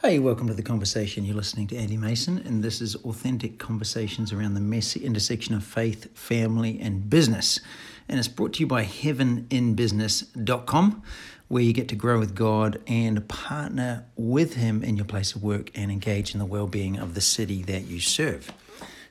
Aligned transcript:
Hey, 0.00 0.20
welcome 0.20 0.46
to 0.46 0.54
the 0.54 0.62
conversation. 0.62 1.24
You're 1.24 1.34
listening 1.34 1.66
to 1.66 1.76
Andy 1.76 1.96
Mason, 1.96 2.38
and 2.38 2.62
this 2.62 2.80
is 2.80 2.94
authentic 3.04 3.58
conversations 3.58 4.32
around 4.32 4.54
the 4.54 4.60
messy 4.60 5.04
intersection 5.04 5.56
of 5.56 5.64
faith, 5.64 6.16
family, 6.16 6.78
and 6.80 7.10
business. 7.10 7.58
And 8.08 8.16
it's 8.16 8.28
brought 8.28 8.52
to 8.52 8.60
you 8.60 8.68
by 8.68 8.84
heaveninbusiness.com, 8.84 11.02
where 11.48 11.62
you 11.64 11.72
get 11.72 11.88
to 11.88 11.96
grow 11.96 12.20
with 12.20 12.36
God 12.36 12.80
and 12.86 13.26
partner 13.26 14.04
with 14.14 14.54
Him 14.54 14.84
in 14.84 14.96
your 14.96 15.04
place 15.04 15.34
of 15.34 15.42
work 15.42 15.72
and 15.74 15.90
engage 15.90 16.32
in 16.32 16.38
the 16.38 16.46
well 16.46 16.68
being 16.68 16.96
of 16.96 17.14
the 17.14 17.20
city 17.20 17.64
that 17.64 17.88
you 17.88 17.98
serve. 17.98 18.52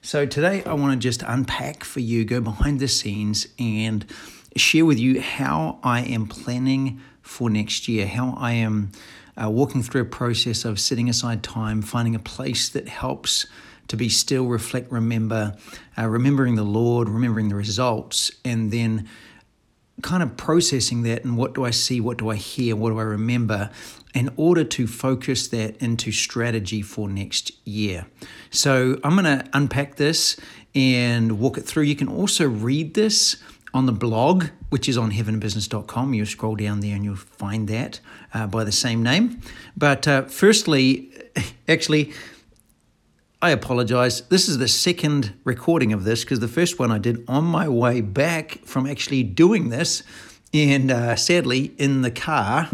So, 0.02 0.26
today 0.26 0.64
I 0.64 0.72
want 0.72 0.94
to 0.94 1.00
just 1.06 1.22
unpack 1.22 1.84
for 1.84 2.00
you, 2.00 2.24
go 2.24 2.40
behind 2.40 2.80
the 2.80 2.88
scenes, 2.88 3.46
and 3.60 4.06
share 4.56 4.86
with 4.86 5.00
you 5.00 5.20
how 5.20 5.80
I 5.84 6.04
am 6.04 6.28
planning 6.28 7.02
for 7.22 7.50
next 7.50 7.90
year, 7.90 8.08
how 8.08 8.36
I 8.38 8.54
am 8.54 8.94
uh, 9.42 9.50
walking 9.50 9.84
through 9.84 10.02
a 10.02 10.06
process 10.06 10.66
of 10.66 10.80
setting 10.80 11.10
aside 11.10 11.44
time, 11.44 11.82
finding 11.82 12.16
a 12.16 12.20
place 12.20 12.70
that 12.70 12.88
helps 12.88 13.46
to 13.88 13.96
be 13.96 14.10
still, 14.10 14.48
reflect, 14.48 14.92
remember, 14.92 15.56
uh, 15.98 16.08
remembering 16.08 16.56
the 16.56 16.64
Lord, 16.64 17.08
remembering 17.08 17.50
the 17.50 17.56
results, 17.56 18.32
and 18.44 18.72
then 18.72 19.08
kind 20.02 20.22
of 20.22 20.38
processing 20.38 21.04
that 21.04 21.24
and 21.24 21.38
what 21.38 21.56
do 21.56 21.66
I 21.66 21.72
see, 21.72 22.00
what 22.00 22.18
do 22.18 22.30
I 22.30 22.36
hear, 22.36 22.76
what 22.76 22.92
do 22.92 23.00
I 23.00 23.04
remember, 23.04 23.72
in 24.14 24.32
order 24.36 24.64
to 24.64 24.88
focus 24.88 25.48
that 25.50 25.78
into 25.78 26.12
strategy 26.12 26.82
for 26.82 27.10
next 27.10 27.52
year. 27.66 28.06
So 28.52 29.00
I'm 29.04 29.14
going 29.16 29.26
to 29.26 29.50
unpack 29.54 29.96
this 29.96 30.38
and 30.76 31.40
walk 31.40 31.58
it 31.58 31.62
through. 31.62 31.84
You 31.84 31.96
can 31.96 32.10
also 32.10 32.48
read 32.48 32.94
this 32.94 33.42
on 33.78 33.86
the 33.86 33.92
blog, 33.92 34.46
which 34.70 34.90
is 34.90 34.98
on 34.98 35.12
heavenbusiness.com. 35.12 36.14
You 36.16 36.26
scroll 36.26 36.56
down 36.56 36.80
there 36.80 36.96
and 36.96 37.06
you'll 37.06 37.16
find 37.16 37.68
that 37.68 38.00
uh, 38.34 38.48
by 38.48 38.64
the 38.64 38.72
same 38.72 39.04
name. 39.04 39.40
But 39.78 40.08
uh, 40.08 40.24
firstly, 40.24 41.12
actually, 41.68 42.12
I 43.40 43.52
apologize. 43.52 44.22
This 44.22 44.50
is 44.50 44.58
the 44.58 44.68
second 44.68 45.36
recording 45.44 45.94
of 45.94 46.06
this 46.06 46.24
because 46.24 46.40
the 46.40 46.48
first 46.48 46.80
one 46.80 46.92
I 46.92 46.98
did 46.98 47.24
on 47.28 47.44
my 47.44 47.70
way 47.70 48.02
back 48.02 48.66
from 48.66 48.88
actually 48.88 49.22
doing 49.22 49.70
this. 49.70 50.02
And 50.56 50.90
uh, 50.90 51.16
sadly, 51.16 51.72
in 51.78 52.02
the 52.02 52.10
car, 52.10 52.70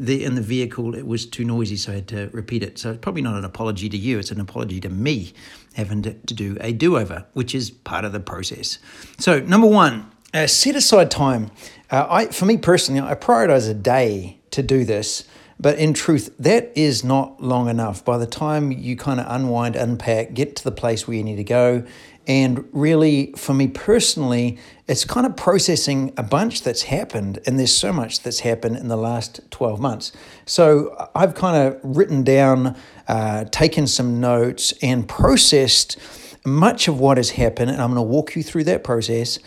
the, 0.00 0.24
in 0.24 0.34
the 0.34 0.42
vehicle, 0.42 0.96
it 0.96 1.06
was 1.06 1.26
too 1.26 1.44
noisy, 1.44 1.76
so 1.76 1.92
I 1.92 1.96
had 1.96 2.08
to 2.08 2.28
repeat 2.32 2.64
it. 2.64 2.76
So 2.76 2.90
it's 2.90 2.98
probably 2.98 3.22
not 3.22 3.36
an 3.36 3.44
apology 3.44 3.88
to 3.88 3.96
you, 3.96 4.18
it's 4.18 4.32
an 4.32 4.40
apology 4.40 4.80
to 4.80 4.88
me 4.88 5.32
having 5.74 6.02
to, 6.02 6.14
to 6.14 6.34
do 6.34 6.56
a 6.60 6.72
do 6.72 6.98
over, 6.98 7.24
which 7.34 7.54
is 7.54 7.70
part 7.70 8.04
of 8.04 8.10
the 8.10 8.18
process. 8.18 8.80
So, 9.18 9.38
number 9.38 9.68
one, 9.68 10.10
uh, 10.32 10.46
set 10.46 10.76
aside 10.76 11.10
time. 11.10 11.50
Uh, 11.90 12.06
I, 12.08 12.26
for 12.26 12.46
me 12.46 12.56
personally, 12.56 13.00
I 13.00 13.14
prioritize 13.14 13.68
a 13.68 13.74
day 13.74 14.38
to 14.52 14.62
do 14.62 14.84
this, 14.84 15.24
but 15.58 15.78
in 15.78 15.92
truth, 15.92 16.34
that 16.38 16.72
is 16.74 17.04
not 17.04 17.42
long 17.42 17.68
enough. 17.68 18.04
By 18.04 18.18
the 18.18 18.26
time 18.26 18.72
you 18.72 18.96
kind 18.96 19.20
of 19.20 19.26
unwind, 19.28 19.76
unpack, 19.76 20.34
get 20.34 20.56
to 20.56 20.64
the 20.64 20.72
place 20.72 21.06
where 21.06 21.16
you 21.16 21.24
need 21.24 21.36
to 21.36 21.44
go, 21.44 21.84
and 22.26 22.68
really, 22.72 23.32
for 23.36 23.54
me 23.54 23.66
personally, 23.66 24.58
it's 24.86 25.04
kind 25.04 25.26
of 25.26 25.36
processing 25.36 26.12
a 26.16 26.22
bunch 26.22 26.62
that's 26.62 26.82
happened, 26.82 27.40
and 27.44 27.58
there's 27.58 27.74
so 27.74 27.92
much 27.92 28.22
that's 28.22 28.40
happened 28.40 28.76
in 28.76 28.88
the 28.88 28.96
last 28.96 29.40
12 29.50 29.80
months. 29.80 30.12
So 30.46 31.08
I've 31.14 31.34
kind 31.34 31.56
of 31.56 31.80
written 31.82 32.22
down, 32.22 32.76
uh, 33.08 33.46
taken 33.46 33.86
some 33.86 34.20
notes, 34.20 34.72
and 34.80 35.08
processed 35.08 35.98
much 36.44 36.88
of 36.88 37.00
what 37.00 37.16
has 37.16 37.30
happened, 37.30 37.70
and 37.70 37.82
I'm 37.82 37.92
going 37.92 37.96
to 37.96 38.02
walk 38.02 38.36
you 38.36 38.42
through 38.42 38.64
that 38.64 38.84
process 38.84 39.38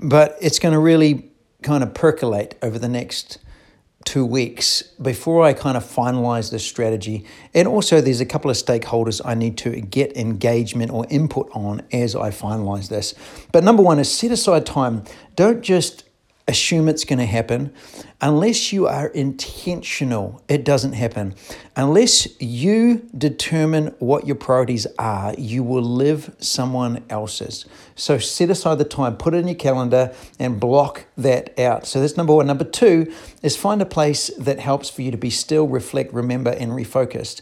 but 0.00 0.36
it's 0.40 0.58
going 0.58 0.72
to 0.72 0.80
really 0.80 1.30
kind 1.62 1.82
of 1.82 1.94
percolate 1.94 2.56
over 2.62 2.78
the 2.78 2.88
next 2.88 3.38
two 4.04 4.24
weeks 4.24 4.82
before 5.00 5.44
I 5.44 5.52
kind 5.52 5.76
of 5.76 5.84
finalize 5.84 6.50
this 6.50 6.64
strategy. 6.64 7.26
And 7.52 7.68
also, 7.68 8.00
there's 8.00 8.20
a 8.20 8.26
couple 8.26 8.50
of 8.50 8.56
stakeholders 8.56 9.20
I 9.24 9.34
need 9.34 9.58
to 9.58 9.78
get 9.80 10.16
engagement 10.16 10.90
or 10.90 11.06
input 11.10 11.50
on 11.52 11.82
as 11.92 12.16
I 12.16 12.30
finalize 12.30 12.88
this. 12.88 13.14
But 13.52 13.62
number 13.62 13.82
one 13.82 13.98
is 13.98 14.10
set 14.10 14.30
aside 14.30 14.64
time. 14.64 15.04
Don't 15.36 15.60
just 15.62 16.04
assume 16.50 16.88
it's 16.88 17.04
going 17.04 17.18
to 17.18 17.26
happen. 17.26 17.72
Unless 18.20 18.72
you 18.72 18.86
are 18.86 19.06
intentional, 19.06 20.42
it 20.48 20.64
doesn't 20.64 20.92
happen. 20.92 21.34
Unless 21.74 22.40
you 22.40 23.08
determine 23.16 23.94
what 23.98 24.26
your 24.26 24.36
priorities 24.36 24.86
are, 24.98 25.32
you 25.38 25.62
will 25.62 25.82
live 25.82 26.34
someone 26.38 27.02
else's. 27.08 27.64
So 27.94 28.18
set 28.18 28.50
aside 28.50 28.76
the 28.76 28.84
time, 28.84 29.16
put 29.16 29.32
it 29.32 29.38
in 29.38 29.48
your 29.48 29.54
calendar, 29.54 30.14
and 30.38 30.60
block 30.60 31.06
that 31.16 31.58
out. 31.58 31.86
So 31.86 32.00
that's 32.00 32.16
number 32.16 32.34
one. 32.34 32.46
Number 32.46 32.64
two 32.64 33.10
is 33.42 33.56
find 33.56 33.80
a 33.80 33.86
place 33.86 34.28
that 34.38 34.58
helps 34.58 34.90
for 34.90 35.00
you 35.00 35.10
to 35.10 35.16
be 35.16 35.30
still, 35.30 35.66
reflect, 35.66 36.12
remember, 36.12 36.50
and 36.50 36.72
refocused. 36.72 37.40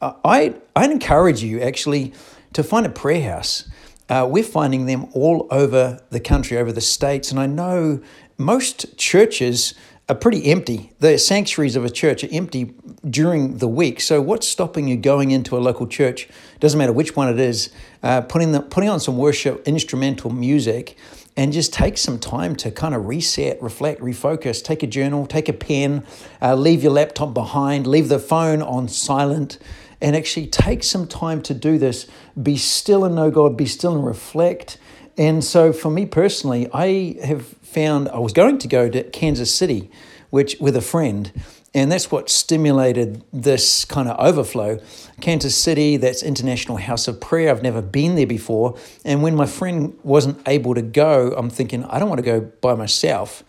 Uh, 0.00 0.12
I, 0.24 0.54
I'd 0.76 0.90
encourage 0.90 1.42
you 1.42 1.60
actually 1.60 2.12
to 2.52 2.62
find 2.62 2.84
a 2.84 2.90
prayer 2.90 3.30
house. 3.30 3.67
Uh, 4.08 4.26
we're 4.28 4.42
finding 4.42 4.86
them 4.86 5.06
all 5.12 5.46
over 5.50 6.00
the 6.10 6.20
country, 6.20 6.56
over 6.56 6.72
the 6.72 6.80
states. 6.80 7.30
And 7.30 7.38
I 7.38 7.46
know 7.46 8.00
most 8.38 8.96
churches 8.96 9.74
are 10.08 10.14
pretty 10.14 10.46
empty. 10.46 10.90
The 11.00 11.18
sanctuaries 11.18 11.76
of 11.76 11.84
a 11.84 11.90
church 11.90 12.24
are 12.24 12.28
empty 12.32 12.74
during 13.08 13.58
the 13.58 13.68
week. 13.68 14.00
So, 14.00 14.22
what's 14.22 14.48
stopping 14.48 14.88
you 14.88 14.96
going 14.96 15.30
into 15.30 15.56
a 15.56 15.60
local 15.60 15.86
church? 15.86 16.28
Doesn't 16.60 16.78
matter 16.78 16.92
which 16.92 17.14
one 17.14 17.28
it 17.28 17.38
is. 17.38 17.70
Uh, 18.02 18.22
putting 18.22 18.52
the, 18.52 18.60
putting 18.60 18.88
on 18.88 19.00
some 19.00 19.18
worship, 19.18 19.68
instrumental 19.68 20.30
music, 20.30 20.96
and 21.36 21.52
just 21.52 21.74
take 21.74 21.98
some 21.98 22.18
time 22.18 22.56
to 22.56 22.70
kind 22.70 22.94
of 22.94 23.06
reset, 23.06 23.60
reflect, 23.62 24.00
refocus. 24.00 24.64
Take 24.64 24.82
a 24.82 24.86
journal, 24.86 25.26
take 25.26 25.48
a 25.48 25.52
pen, 25.52 26.06
uh, 26.40 26.54
leave 26.54 26.82
your 26.82 26.92
laptop 26.92 27.34
behind, 27.34 27.86
leave 27.86 28.08
the 28.08 28.18
phone 28.18 28.62
on 28.62 28.88
silent, 28.88 29.58
and 30.00 30.14
actually 30.14 30.46
take 30.46 30.84
some 30.84 31.06
time 31.06 31.42
to 31.42 31.54
do 31.54 31.78
this. 31.78 32.06
Be 32.40 32.56
still 32.56 33.04
and 33.04 33.14
know 33.14 33.30
God, 33.30 33.56
be 33.56 33.66
still 33.66 33.94
and 33.94 34.04
reflect. 34.04 34.78
And 35.16 35.42
so 35.42 35.72
for 35.72 35.90
me 35.90 36.06
personally, 36.06 36.68
I 36.72 37.16
have 37.24 37.46
found 37.46 38.08
I 38.08 38.18
was 38.18 38.32
going 38.32 38.58
to 38.58 38.68
go 38.68 38.88
to 38.88 39.02
Kansas 39.04 39.52
City, 39.52 39.90
which 40.30 40.56
with 40.60 40.76
a 40.76 40.80
friend, 40.80 41.32
and 41.74 41.92
that's 41.92 42.10
what 42.10 42.30
stimulated 42.30 43.22
this 43.32 43.84
kind 43.84 44.08
of 44.08 44.18
overflow. 44.18 44.78
Kansas 45.20 45.56
City, 45.56 45.96
that's 45.96 46.22
International 46.22 46.78
House 46.78 47.08
of 47.08 47.20
Prayer. 47.20 47.50
I've 47.50 47.62
never 47.62 47.82
been 47.82 48.14
there 48.14 48.26
before. 48.26 48.76
And 49.04 49.22
when 49.22 49.34
my 49.34 49.46
friend 49.46 49.98
wasn't 50.02 50.40
able 50.48 50.74
to 50.74 50.82
go, 50.82 51.34
I'm 51.36 51.50
thinking, 51.50 51.84
I 51.84 51.98
don't 51.98 52.08
want 52.08 52.20
to 52.20 52.24
go 52.24 52.40
by 52.40 52.74
myself. 52.74 53.44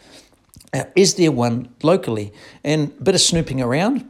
Uh, 0.74 0.84
is 0.96 1.16
there 1.16 1.32
one 1.32 1.74
locally? 1.82 2.34
And 2.64 2.92
a 3.00 3.04
bit 3.04 3.16
of 3.16 3.22
snooping 3.22 3.62
around, 3.62 4.08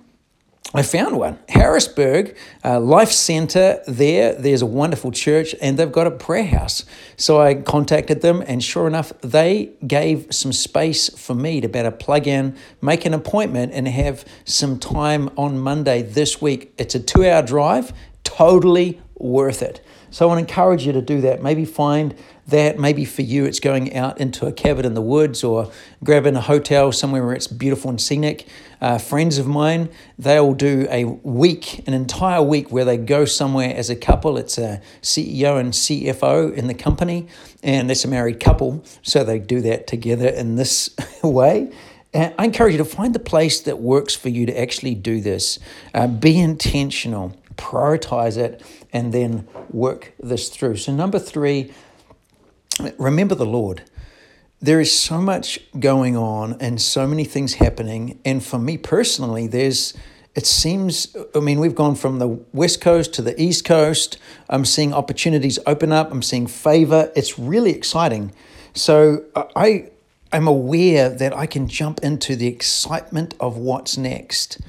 I 0.72 0.84
found 0.84 1.18
one. 1.18 1.40
Harrisburg 1.50 2.38
uh, 2.64 2.80
Life 2.80 3.12
Center 3.12 3.82
there. 3.88 4.36
There's 4.36 4.62
a 4.62 4.68
wonderful 4.68 5.12
church 5.12 5.56
and 5.60 5.80
they've 5.80 5.92
got 5.92 6.06
a 6.06 6.12
prayer 6.12 6.46
house. 6.46 6.86
So 7.18 7.42
I 7.42 7.56
contacted 7.56 8.22
them, 8.22 8.44
and 8.46 8.64
sure 8.64 8.86
enough, 8.86 9.12
they 9.22 9.72
gave 9.88 10.28
some 10.30 10.54
space 10.54 11.10
for 11.10 11.34
me 11.34 11.60
to 11.62 11.68
better 11.68 11.90
plug 11.90 12.28
in, 12.28 12.56
make 12.84 13.06
an 13.06 13.16
appointment, 13.16 13.74
and 13.74 13.88
have 13.88 14.24
some 14.46 14.78
time 14.78 15.32
on 15.38 15.58
Monday 15.58 16.04
this 16.04 16.40
week. 16.40 16.72
It's 16.78 16.94
a 16.94 17.00
two 17.00 17.28
hour 17.28 17.42
drive, 17.42 17.92
totally 18.24 19.02
worth 19.16 19.64
it. 19.64 19.84
So 20.12 20.26
I 20.26 20.28
want 20.28 20.40
to 20.40 20.52
encourage 20.52 20.86
you 20.86 20.94
to 20.94 21.02
do 21.02 21.22
that. 21.22 21.42
Maybe 21.42 21.66
find 21.66 22.16
that. 22.48 22.80
Maybe 22.80 23.06
for 23.06 23.22
you, 23.22 23.46
it's 23.46 23.60
going 23.60 23.96
out 23.96 24.20
into 24.20 24.48
a 24.48 24.52
cabin 24.52 24.86
in 24.86 24.96
the 24.96 25.02
woods 25.02 25.44
or 25.44 25.72
grabbing 26.04 26.36
a 26.36 26.42
hotel 26.42 26.92
somewhere 26.92 27.24
where 27.24 27.36
it's 27.36 27.48
beautiful 27.48 27.90
and 27.90 28.02
scenic. 28.02 28.48
Uh, 28.82 28.98
friends 28.98 29.38
of 29.38 29.46
mine, 29.46 29.90
they'll 30.18 30.54
do 30.54 30.88
a 30.90 31.04
week, 31.04 31.86
an 31.88 31.94
entire 31.94 32.42
week, 32.42 32.72
where 32.72 32.86
they 32.86 32.98
go 32.98 33.26
somewhere 33.26 33.76
as 33.76 33.90
a 33.90 33.96
couple. 33.96 34.38
It's 34.38 34.58
a 34.58 34.82
CEO 35.02 35.60
and 35.60 35.74
CFO 35.74 36.54
in 36.54 36.68
the 36.68 36.74
company, 36.74 37.28
and 37.62 37.92
it's 37.92 38.06
a 38.06 38.08
married 38.08 38.40
couple. 38.40 38.84
So 39.02 39.24
they 39.24 39.40
do 39.40 39.62
that 39.62 39.88
together 39.88 40.28
in 40.28 40.56
this 40.56 40.96
way. 41.24 41.72
And 42.14 42.34
I 42.40 42.46
encourage 42.46 42.72
you 42.74 42.78
to 42.80 42.86
find 42.86 43.14
the 43.14 43.20
place 43.20 43.62
that 43.62 43.80
works 43.80 44.16
for 44.16 44.30
you 44.30 44.46
to 44.48 44.60
actually 44.60 44.96
do 44.96 45.22
this. 45.22 45.60
Uh, 45.94 46.08
be 46.08 46.40
intentional, 46.40 47.38
prioritize 47.56 48.38
it, 48.38 48.64
and 48.92 49.14
then 49.14 49.48
work 49.70 50.14
this 50.20 50.50
through. 50.50 50.78
So, 50.78 50.94
number 50.94 51.20
three, 51.20 51.72
remember 52.98 53.36
the 53.36 53.46
Lord. 53.46 53.84
There 54.62 54.82
is 54.82 54.98
so 54.98 55.20
much 55.20 55.60
going 55.80 56.18
on 56.18 56.58
and 56.60 56.82
so 56.82 57.08
many 57.08 57.24
things 57.24 57.56
happening. 57.56 58.20
And 58.26 58.44
for 58.44 58.60
me 58.60 58.78
personally, 58.78 59.48
there's 59.48 59.94
it 60.36 60.46
seems, 60.46 61.16
I 61.36 61.40
mean, 61.40 61.60
we've 61.60 61.76
gone 61.76 61.96
from 61.96 62.20
the 62.20 62.28
West 62.54 62.82
Coast 62.82 63.14
to 63.16 63.22
the 63.22 63.40
East 63.42 63.66
Coast. 63.66 64.18
I'm 64.48 64.64
seeing 64.64 64.94
opportunities 64.94 65.58
open 65.66 65.92
up. 65.92 66.12
I'm 66.12 66.22
seeing 66.22 66.46
favor. 66.46 67.12
It's 67.16 67.40
really 67.40 67.72
exciting. 67.72 68.32
So 68.74 69.26
uh, 69.36 69.46
I 69.56 69.90
am 70.32 70.48
aware 70.48 71.10
that 71.10 71.36
I 71.36 71.46
can 71.46 71.68
jump 71.68 72.00
into 72.02 72.36
the 72.36 72.48
excitement 72.48 73.34
of 73.40 73.58
what's 73.58 73.98
next 73.98 74.60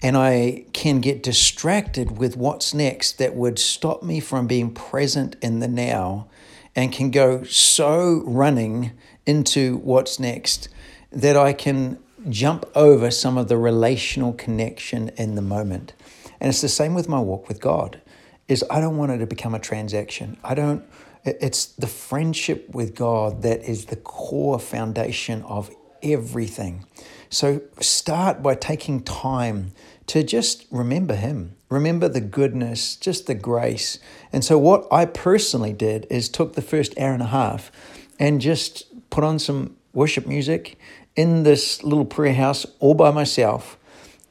and 0.00 0.16
I 0.16 0.64
can 0.72 1.00
get 1.00 1.22
distracted 1.22 2.16
with 2.16 2.36
what's 2.36 2.72
next 2.72 3.18
that 3.18 3.34
would 3.34 3.58
stop 3.58 4.02
me 4.02 4.20
from 4.20 4.46
being 4.46 4.72
present 4.72 5.36
in 5.42 5.58
the 5.58 5.68
now 5.68 6.28
and 6.76 6.92
can 6.92 7.10
go 7.10 7.42
so 7.42 8.22
running 8.24 8.92
into 9.28 9.76
what's 9.76 10.18
next 10.18 10.68
that 11.12 11.36
I 11.36 11.52
can 11.52 11.98
jump 12.28 12.64
over 12.74 13.10
some 13.10 13.38
of 13.38 13.48
the 13.48 13.56
relational 13.56 14.32
connection 14.32 15.10
in 15.10 15.36
the 15.36 15.42
moment. 15.42 15.92
And 16.40 16.48
it's 16.48 16.62
the 16.62 16.68
same 16.68 16.94
with 16.94 17.08
my 17.08 17.20
walk 17.20 17.46
with 17.46 17.60
God. 17.60 18.00
Is 18.48 18.64
I 18.70 18.80
don't 18.80 18.96
want 18.96 19.12
it 19.12 19.18
to 19.18 19.26
become 19.26 19.54
a 19.54 19.58
transaction. 19.58 20.38
I 20.42 20.54
don't 20.54 20.82
it's 21.24 21.66
the 21.66 21.86
friendship 21.86 22.70
with 22.70 22.94
God 22.94 23.42
that 23.42 23.62
is 23.62 23.86
the 23.86 23.96
core 23.96 24.58
foundation 24.58 25.42
of 25.42 25.70
everything. 26.02 26.86
So 27.28 27.60
start 27.80 28.42
by 28.42 28.54
taking 28.54 29.02
time 29.02 29.72
to 30.06 30.22
just 30.22 30.66
remember 30.70 31.14
Him, 31.14 31.56
remember 31.68 32.08
the 32.08 32.22
goodness, 32.22 32.96
just 32.96 33.26
the 33.26 33.34
grace. 33.34 33.98
And 34.32 34.42
so, 34.42 34.56
what 34.58 34.86
I 34.90 35.04
personally 35.04 35.74
did 35.74 36.06
is 36.08 36.30
took 36.30 36.54
the 36.54 36.62
first 36.62 36.98
hour 36.98 37.12
and 37.12 37.22
a 37.22 37.26
half 37.26 37.70
and 38.18 38.40
just 38.40 38.86
put 39.10 39.24
on 39.24 39.38
some 39.38 39.76
worship 39.92 40.26
music 40.26 40.78
in 41.16 41.42
this 41.42 41.82
little 41.82 42.04
prayer 42.04 42.34
house 42.34 42.66
all 42.78 42.94
by 42.94 43.10
myself. 43.10 43.78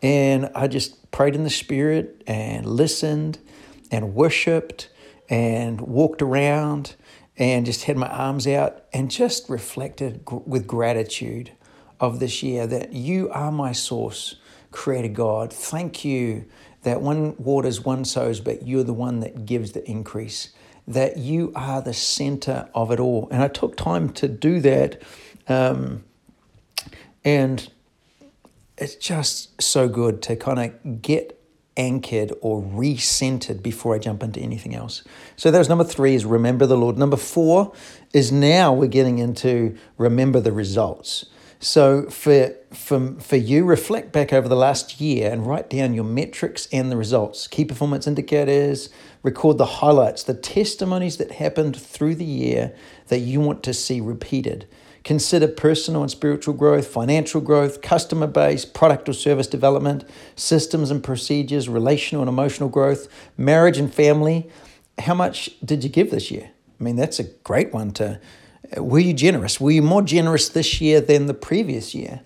And 0.01 0.49
I 0.55 0.67
just 0.67 1.11
prayed 1.11 1.35
in 1.35 1.43
the 1.43 1.49
Spirit 1.49 2.23
and 2.27 2.65
listened 2.65 3.39
and 3.91 4.13
worshiped 4.13 4.89
and 5.29 5.81
walked 5.81 6.21
around 6.21 6.95
and 7.37 7.65
just 7.65 7.83
had 7.83 7.97
my 7.97 8.07
arms 8.07 8.47
out 8.47 8.83
and 8.93 9.11
just 9.11 9.49
reflected 9.49 10.21
with 10.45 10.65
gratitude 10.67 11.51
of 11.99 12.19
this 12.19 12.41
year 12.43 12.67
that 12.67 12.93
you 12.93 13.29
are 13.31 13.51
my 13.51 13.71
source, 13.71 14.35
Creator 14.71 15.09
God. 15.09 15.53
Thank 15.53 16.05
you 16.05 16.45
that 16.83 17.01
one 17.01 17.35
waters, 17.37 17.83
one 17.83 18.05
sows, 18.05 18.39
but 18.39 18.65
you're 18.65 18.83
the 18.83 18.93
one 18.93 19.19
that 19.19 19.45
gives 19.45 19.73
the 19.73 19.87
increase, 19.89 20.49
that 20.87 21.17
you 21.17 21.51
are 21.55 21.81
the 21.81 21.93
center 21.93 22.69
of 22.73 22.91
it 22.91 22.99
all. 22.99 23.27
And 23.29 23.43
I 23.43 23.47
took 23.49 23.75
time 23.75 24.09
to 24.13 24.27
do 24.27 24.59
that. 24.61 25.01
Um, 25.47 26.03
and 27.25 27.69
it's 28.77 28.95
just 28.95 29.61
so 29.61 29.89
good 29.89 30.21
to 30.23 30.35
kind 30.35 30.59
of 30.59 31.01
get 31.01 31.37
anchored 31.75 32.33
or 32.41 32.61
recentered 32.61 33.61
before 33.61 33.95
I 33.95 33.99
jump 33.99 34.23
into 34.23 34.39
anything 34.39 34.73
else. 34.73 35.03
So 35.35 35.51
that 35.51 35.57
was 35.57 35.69
number 35.69 35.83
three 35.83 36.15
is 36.15 36.25
remember 36.25 36.65
the 36.65 36.77
Lord. 36.77 36.97
Number 36.97 37.17
four 37.17 37.73
is 38.13 38.31
now 38.31 38.73
we're 38.73 38.87
getting 38.87 39.19
into 39.19 39.77
remember 39.97 40.39
the 40.39 40.51
results. 40.51 41.25
So 41.59 42.03
for, 42.09 42.53
for, 42.71 43.15
for 43.19 43.35
you, 43.35 43.65
reflect 43.65 44.11
back 44.11 44.31
over 44.31 44.47
the 44.47 44.55
last 44.55 45.01
year 45.01 45.31
and 45.31 45.45
write 45.45 45.69
down 45.69 45.93
your 45.93 46.03
metrics 46.03 46.67
and 46.71 46.91
the 46.91 46.97
results, 46.97 47.47
key 47.47 47.65
performance 47.65 48.05
indicators, 48.05 48.89
record 49.23 49.57
the 49.57 49.65
highlights, 49.65 50.23
the 50.23 50.35
testimonies 50.35 51.17
that 51.17 51.31
happened 51.31 51.75
through 51.75 52.15
the 52.15 52.25
year 52.25 52.75
that 53.07 53.19
you 53.19 53.39
want 53.39 53.63
to 53.63 53.73
see 53.73 53.99
repeated. 53.99 54.67
Consider 55.03 55.47
personal 55.47 56.01
and 56.01 56.11
spiritual 56.11 56.53
growth, 56.53 56.87
financial 56.87 57.41
growth, 57.41 57.81
customer 57.81 58.27
base, 58.27 58.65
product 58.65 59.09
or 59.09 59.13
service 59.13 59.47
development, 59.47 60.03
systems 60.35 60.91
and 60.91 61.03
procedures, 61.03 61.67
relational 61.67 62.21
and 62.21 62.29
emotional 62.29 62.69
growth, 62.69 63.07
marriage 63.37 63.77
and 63.77 63.91
family. 63.91 64.47
How 64.99 65.13
much 65.13 65.57
did 65.63 65.83
you 65.83 65.89
give 65.89 66.11
this 66.11 66.29
year? 66.29 66.51
I 66.79 66.83
mean, 66.83 66.97
that's 66.97 67.19
a 67.19 67.23
great 67.23 67.73
one 67.73 67.91
to. 67.93 68.19
Were 68.75 68.99
you 68.99 69.13
generous? 69.13 69.61
Were 69.61 69.71
you 69.71 69.81
more 69.81 70.01
generous 70.01 70.49
this 70.49 70.81
year 70.81 70.99
than 70.99 71.27
the 71.27 71.33
previous 71.33 71.95
year? 71.95 72.21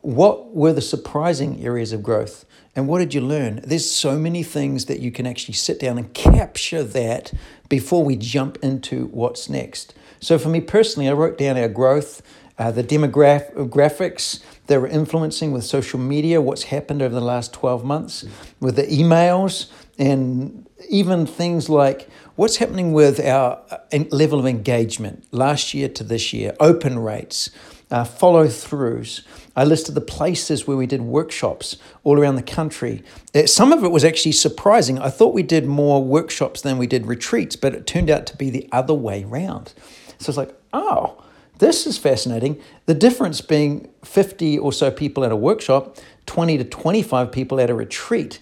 What 0.00 0.54
were 0.54 0.72
the 0.72 0.80
surprising 0.80 1.62
areas 1.64 1.92
of 1.92 2.02
growth? 2.02 2.44
And 2.76 2.88
what 2.88 2.98
did 2.98 3.14
you 3.14 3.20
learn? 3.20 3.60
There's 3.64 3.88
so 3.88 4.18
many 4.18 4.42
things 4.42 4.86
that 4.86 5.00
you 5.00 5.12
can 5.12 5.26
actually 5.26 5.54
sit 5.54 5.78
down 5.78 5.98
and 5.98 6.12
capture 6.12 6.82
that 6.82 7.32
before 7.68 8.04
we 8.04 8.16
jump 8.16 8.58
into 8.62 9.06
what's 9.06 9.48
next. 9.48 9.94
So 10.20 10.38
for 10.38 10.48
me 10.48 10.60
personally, 10.60 11.08
I 11.08 11.12
wrote 11.12 11.38
down 11.38 11.56
our 11.56 11.68
growth, 11.68 12.22
uh, 12.58 12.70
the 12.70 12.84
demographics 12.84 14.42
that 14.66 14.80
were 14.80 14.88
influencing 14.88 15.52
with 15.52 15.64
social 15.64 15.98
media, 15.98 16.40
what's 16.40 16.64
happened 16.64 17.02
over 17.02 17.14
the 17.14 17.20
last 17.20 17.52
12 17.52 17.84
months, 17.84 18.24
with 18.60 18.76
the 18.76 18.84
emails, 18.84 19.70
and 19.98 20.66
even 20.88 21.26
things 21.26 21.68
like 21.68 22.08
what's 22.36 22.56
happening 22.56 22.92
with 22.92 23.20
our 23.20 23.60
uh, 23.70 23.98
level 24.10 24.38
of 24.38 24.46
engagement 24.46 25.24
last 25.30 25.74
year 25.74 25.88
to 25.88 26.04
this 26.04 26.32
year, 26.32 26.54
open 26.60 26.98
rates, 26.98 27.50
uh, 27.90 28.04
follow 28.04 28.46
throughs. 28.46 29.24
I 29.54 29.64
listed 29.64 29.94
the 29.94 30.00
places 30.00 30.66
where 30.66 30.76
we 30.76 30.86
did 30.86 31.02
workshops 31.02 31.76
all 32.02 32.18
around 32.18 32.36
the 32.36 32.42
country. 32.42 33.02
Uh, 33.34 33.46
some 33.46 33.72
of 33.72 33.84
it 33.84 33.90
was 33.90 34.04
actually 34.04 34.32
surprising. 34.32 34.98
I 34.98 35.10
thought 35.10 35.34
we 35.34 35.42
did 35.42 35.66
more 35.66 36.02
workshops 36.02 36.60
than 36.62 36.78
we 36.78 36.86
did 36.86 37.06
retreats, 37.06 37.56
but 37.56 37.74
it 37.74 37.86
turned 37.86 38.10
out 38.10 38.26
to 38.26 38.36
be 38.36 38.50
the 38.50 38.68
other 38.72 38.94
way 38.94 39.24
around. 39.24 39.74
So 40.18 40.30
it's 40.30 40.36
like, 40.38 40.54
oh, 40.72 41.22
this 41.58 41.86
is 41.86 41.98
fascinating. 41.98 42.60
The 42.86 42.94
difference 42.94 43.40
being 43.40 43.88
50 44.04 44.58
or 44.58 44.72
so 44.72 44.90
people 44.90 45.24
at 45.24 45.30
a 45.30 45.36
workshop, 45.36 45.98
20 46.26 46.58
to 46.58 46.64
25 46.64 47.30
people 47.30 47.60
at 47.60 47.70
a 47.70 47.74
retreat. 47.74 48.40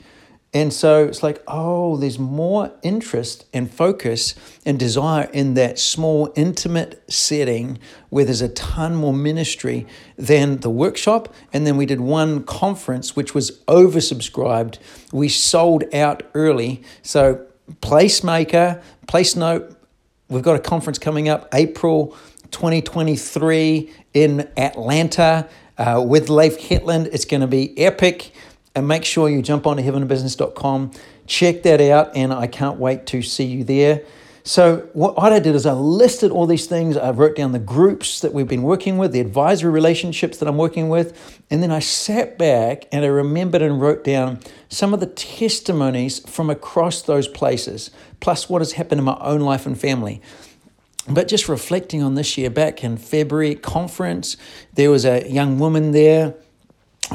And 0.55 0.73
so 0.73 1.05
it's 1.05 1.23
like, 1.23 1.43
oh, 1.49 1.97
there's 1.97 2.19
more 2.19 2.73
interest 2.83 3.47
and 3.55 3.73
focus 3.73 4.35
and 4.67 4.79
desire 4.79 5.31
in 5.33 5.55
that 5.55 5.79
small, 5.79 6.31
intimate 6.37 7.03
setting 7.11 7.79
where 8.11 8.27
there's 8.27 8.43
a 8.43 8.51
ton 8.51 8.95
more 8.95 9.15
ministry 9.15 9.87
than 10.19 10.59
the 10.59 10.69
workshop. 10.69 11.33
And 11.55 11.67
then 11.67 11.79
we 11.79 11.87
did 11.87 12.01
one 12.01 12.45
conference, 12.45 13.17
which 13.17 13.35
was 13.35 13.63
oversubscribed. 13.67 14.79
We 15.11 15.29
sold 15.29 15.85
out 15.95 16.23
early. 16.35 16.83
So, 17.03 17.47
Placemaker, 17.81 18.83
Place 19.07 19.35
Note, 19.35 19.79
We've 20.33 20.43
got 20.43 20.57
a 20.57 20.61
conference 20.61 20.99
coming 20.99 21.29
up 21.29 21.47
April 21.53 22.17
2023 22.53 23.93
in 24.15 24.49
Atlanta 24.57 25.47
uh, 25.77 26.03
with 26.07 26.31
Leif 26.31 26.57
Hetland. 26.57 27.11
It's 27.13 27.27
going 27.27 27.43
to 27.43 27.47
be 27.47 27.79
epic. 27.79 28.33
And 28.75 28.89
make 28.89 29.05
sure 29.05 29.29
you 29.29 29.43
jump 29.43 29.67
on 29.67 29.77
to 29.77 29.83
heavenbusiness.com, 29.83 30.93
check 31.27 31.63
that 31.63 31.81
out, 31.81 32.17
and 32.17 32.33
I 32.33 32.47
can't 32.47 32.79
wait 32.79 33.07
to 33.07 33.21
see 33.21 33.45
you 33.45 33.65
there. 33.65 34.03
So, 34.45 34.89
what 34.93 35.33
I 35.33 35.39
did 35.39 35.55
is 35.55 35.67
I 35.67 35.73
listed 35.73 36.33
all 36.33 36.47
these 36.47 36.67
things. 36.67 36.97
I 36.97 37.11
wrote 37.11 37.37
down 37.37 37.53
the 37.53 37.61
groups 37.61 38.21
that 38.21 38.33
we've 38.33 38.49
been 38.49 38.65
working 38.65 38.99
with, 38.99 39.13
the 39.13 39.21
advisory 39.21 39.71
relationships 39.71 40.39
that 40.39 40.49
I'm 40.49 40.57
working 40.57 40.89
with, 40.89 41.41
and 41.49 41.63
then 41.63 41.71
I 41.71 41.79
sat 41.79 42.39
back 42.39 42.89
and 42.91 43.05
I 43.05 43.09
remembered 43.09 43.63
and 43.63 43.81
wrote 43.81 44.03
down 44.03 44.41
some 44.69 44.93
of 44.93 44.99
the 44.99 45.07
testimonies 45.07 46.19
from 46.29 46.51
across 46.51 47.03
those 47.03 47.29
places, 47.29 47.93
plus 48.19 48.49
what 48.49 48.63
has 48.63 48.73
happened 48.73 48.99
in 48.99 49.05
my 49.05 49.19
own 49.21 49.43
life 49.43 49.65
and 49.65 49.81
family. 49.81 50.21
But 51.09 51.29
just 51.29 51.49
reflecting 51.49 52.03
on 52.03 52.17
this 52.17 52.37
year 52.37 52.51
back 52.51 52.83
in 52.83 52.97
February 52.97 53.55
conference, 53.55 54.37
there 54.75 54.91
was 54.91 55.05
a 55.05 55.29
young 55.31 55.61
woman 55.61 55.93
there. 55.93 56.35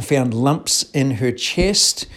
Found 0.02 0.34
lumps 0.34 0.90
in 0.92 1.12
her 1.12 1.32
chest 1.32 2.08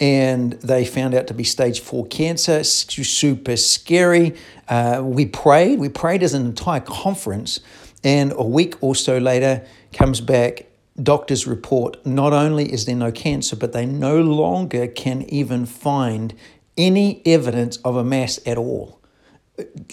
and 0.00 0.54
they 0.54 0.84
found 0.84 1.14
out 1.14 1.26
to 1.26 1.34
be 1.34 1.44
stage 1.44 1.80
four 1.80 2.06
cancer, 2.06 2.64
super 2.64 3.56
scary. 3.56 4.34
Uh, 4.66 5.02
we 5.04 5.26
prayed, 5.26 5.78
we 5.78 5.90
prayed 5.90 6.22
as 6.22 6.32
an 6.32 6.46
entire 6.46 6.80
conference, 6.80 7.60
and 8.02 8.32
a 8.32 8.42
week 8.42 8.76
or 8.80 8.94
so 8.94 9.18
later 9.18 9.64
comes 9.92 10.22
back. 10.22 10.66
Doctors 11.00 11.46
report 11.46 12.04
not 12.06 12.32
only 12.32 12.72
is 12.72 12.86
there 12.86 12.96
no 12.96 13.12
cancer, 13.12 13.56
but 13.56 13.72
they 13.72 13.84
no 13.84 14.20
longer 14.20 14.86
can 14.86 15.22
even 15.22 15.66
find 15.66 16.34
any 16.78 17.20
evidence 17.26 17.76
of 17.78 17.96
a 17.96 18.04
mass 18.04 18.40
at 18.46 18.56
all. 18.56 19.00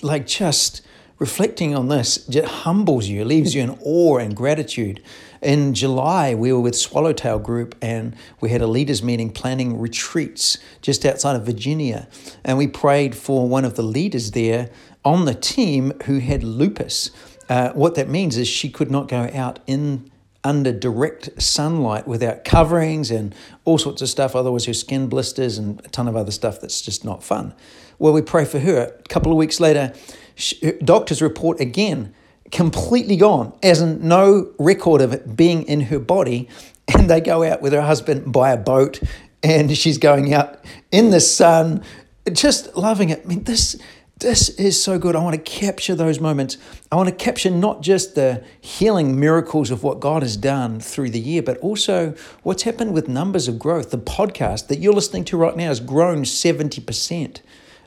Like 0.02 0.26
just 0.26 0.82
reflecting 1.20 1.76
on 1.76 1.90
this 1.90 2.26
just 2.28 2.48
humbles 2.48 3.08
you, 3.08 3.26
leaves 3.26 3.54
you 3.54 3.62
in 3.62 3.78
awe 3.82 4.18
and 4.18 4.36
gratitude. 4.36 5.02
In 5.42 5.74
July, 5.74 6.34
we 6.34 6.52
were 6.52 6.60
with 6.60 6.76
Swallowtail 6.76 7.40
Group 7.40 7.76
and 7.82 8.16
we 8.42 8.50
had 8.50 8.62
a 8.62 8.68
leaders 8.68 9.04
meeting 9.04 9.30
planning 9.30 9.80
retreats 9.80 10.58
just 10.82 11.06
outside 11.06 11.36
of 11.36 11.46
Virginia. 11.46 12.08
And 12.44 12.58
we 12.58 12.68
prayed 12.68 13.16
for 13.16 13.48
one 13.48 13.66
of 13.66 13.76
the 13.76 13.84
leaders 13.84 14.32
there 14.32 14.70
on 15.06 15.26
the 15.26 15.36
team 15.36 15.94
who 16.06 16.20
had 16.20 16.44
lupus. 16.44 17.12
Uh, 17.50 17.72
what 17.74 17.96
that 17.96 18.10
means 18.10 18.38
is 18.38 18.48
she 18.48 18.70
could 18.70 18.92
not 18.92 19.08
go 19.08 19.30
out 19.34 19.60
in 19.68 20.12
under 20.44 20.72
direct 20.72 21.42
sunlight 21.42 22.08
without 22.08 22.46
coverings 22.46 23.12
and 23.12 23.36
all 23.66 23.78
sorts 23.78 24.02
of 24.02 24.10
stuff. 24.10 24.36
Otherwise, 24.36 24.66
her 24.66 24.74
skin 24.74 25.08
blisters 25.08 25.58
and 25.58 25.80
a 25.86 25.90
ton 25.90 26.08
of 26.08 26.16
other 26.16 26.32
stuff 26.32 26.62
that's 26.62 26.82
just 26.82 27.04
not 27.04 27.24
fun. 27.24 27.54
Well, 28.00 28.14
we 28.14 28.22
pray 28.22 28.46
for 28.46 28.60
her. 28.60 28.94
A 28.98 29.04
couple 29.10 29.32
of 29.32 29.38
weeks 29.38 29.60
later, 29.60 29.94
doctors 30.84 31.22
report 31.22 31.60
again 31.60 32.14
completely 32.52 33.18
gone, 33.18 33.58
as 33.62 33.82
in 33.82 34.08
no 34.08 34.52
record 34.58 35.02
of 35.02 35.14
it 35.14 35.36
being 35.36 35.64
in 35.64 35.82
her 35.82 36.00
body. 36.00 36.50
And 36.90 37.10
they 37.10 37.20
go 37.20 37.44
out 37.44 37.62
with 37.62 37.74
her 37.74 37.82
husband 37.82 38.32
by 38.32 38.52
a 38.52 38.58
boat, 38.58 39.02
and 39.44 39.78
she's 39.78 39.98
going 39.98 40.34
out 40.34 40.64
in 40.90 41.10
the 41.10 41.20
sun, 41.20 41.84
just 42.32 42.78
loving 42.78 43.10
it. 43.10 43.24
I 43.26 43.28
mean, 43.28 43.44
this 43.44 43.76
this 44.20 44.50
is 44.50 44.82
so 44.82 44.98
good. 44.98 45.16
I 45.16 45.20
want 45.20 45.36
to 45.36 45.42
capture 45.42 45.94
those 45.94 46.20
moments. 46.20 46.58
I 46.92 46.96
want 46.96 47.08
to 47.08 47.14
capture 47.14 47.52
not 47.52 47.82
just 47.82 48.16
the 48.16 48.44
healing 48.60 49.20
miracles 49.20 49.70
of 49.70 49.84
what 49.84 50.00
God 50.00 50.24
has 50.24 50.36
done 50.36 50.80
through 50.80 51.12
the 51.12 51.20
year, 51.20 51.44
but 51.44 51.58
also 51.58 52.16
what's 52.42 52.64
happened 52.64 52.94
with 52.94 53.08
numbers 53.08 53.48
of 53.48 53.60
growth. 53.60 53.92
The 53.92 54.00
podcast 54.00 54.70
that 54.70 54.80
you're 54.80 54.94
listening 54.94 55.24
to 55.26 55.38
right 55.38 55.56
now 55.56 55.68
has 55.68 55.80
grown 55.80 56.24
70%. 56.24 57.42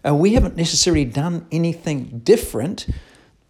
And 0.04 0.20
we 0.20 0.34
haven't 0.34 0.56
necessarily 0.56 1.04
done 1.04 1.46
anything 1.50 2.20
different 2.22 2.86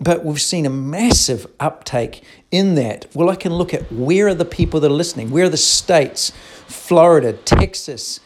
but 0.00 0.24
we've 0.24 0.40
seen 0.40 0.64
a 0.64 0.70
massive 0.70 1.46
uptake 1.60 2.22
in 2.50 2.74
that. 2.76 3.06
Well, 3.14 3.28
I 3.28 3.36
can 3.36 3.52
look 3.52 3.74
at 3.74 3.92
where 3.92 4.28
are 4.28 4.34
the 4.34 4.44
people 4.44 4.80
that 4.80 4.90
are 4.90 4.94
listening? 4.94 5.30
Where 5.30 5.44
are 5.44 5.50
the 5.50 5.56
states? 5.56 6.32
Florida, 6.66 7.34
Texas, 7.34 8.20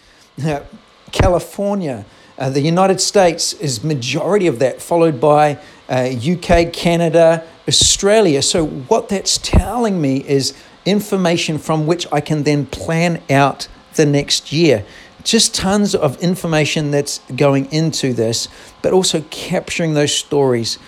California. 1.10 2.04
Uh, 2.38 2.50
the 2.50 2.60
United 2.60 3.00
States 3.00 3.52
is 3.54 3.84
majority 3.84 4.46
of 4.46 4.58
that, 4.58 4.80
followed 4.80 5.20
by 5.20 5.58
uh, 5.88 6.10
UK, 6.10 6.72
Canada, 6.72 7.46
Australia. 7.68 8.42
So 8.42 8.66
what 8.66 9.08
that's 9.08 9.38
telling 9.38 10.00
me 10.00 10.26
is 10.26 10.54
information 10.84 11.58
from 11.58 11.86
which 11.86 12.06
I 12.12 12.20
can 12.20 12.42
then 12.42 12.66
plan 12.66 13.22
out 13.30 13.68
the 13.94 14.06
next 14.06 14.52
year. 14.52 14.84
Just 15.22 15.54
tons 15.54 15.94
of 15.94 16.20
information 16.22 16.90
that's 16.90 17.20
going 17.34 17.72
into 17.72 18.12
this, 18.12 18.48
but 18.82 18.92
also 18.92 19.22
capturing 19.30 19.94
those 19.94 20.14
stories. 20.14 20.78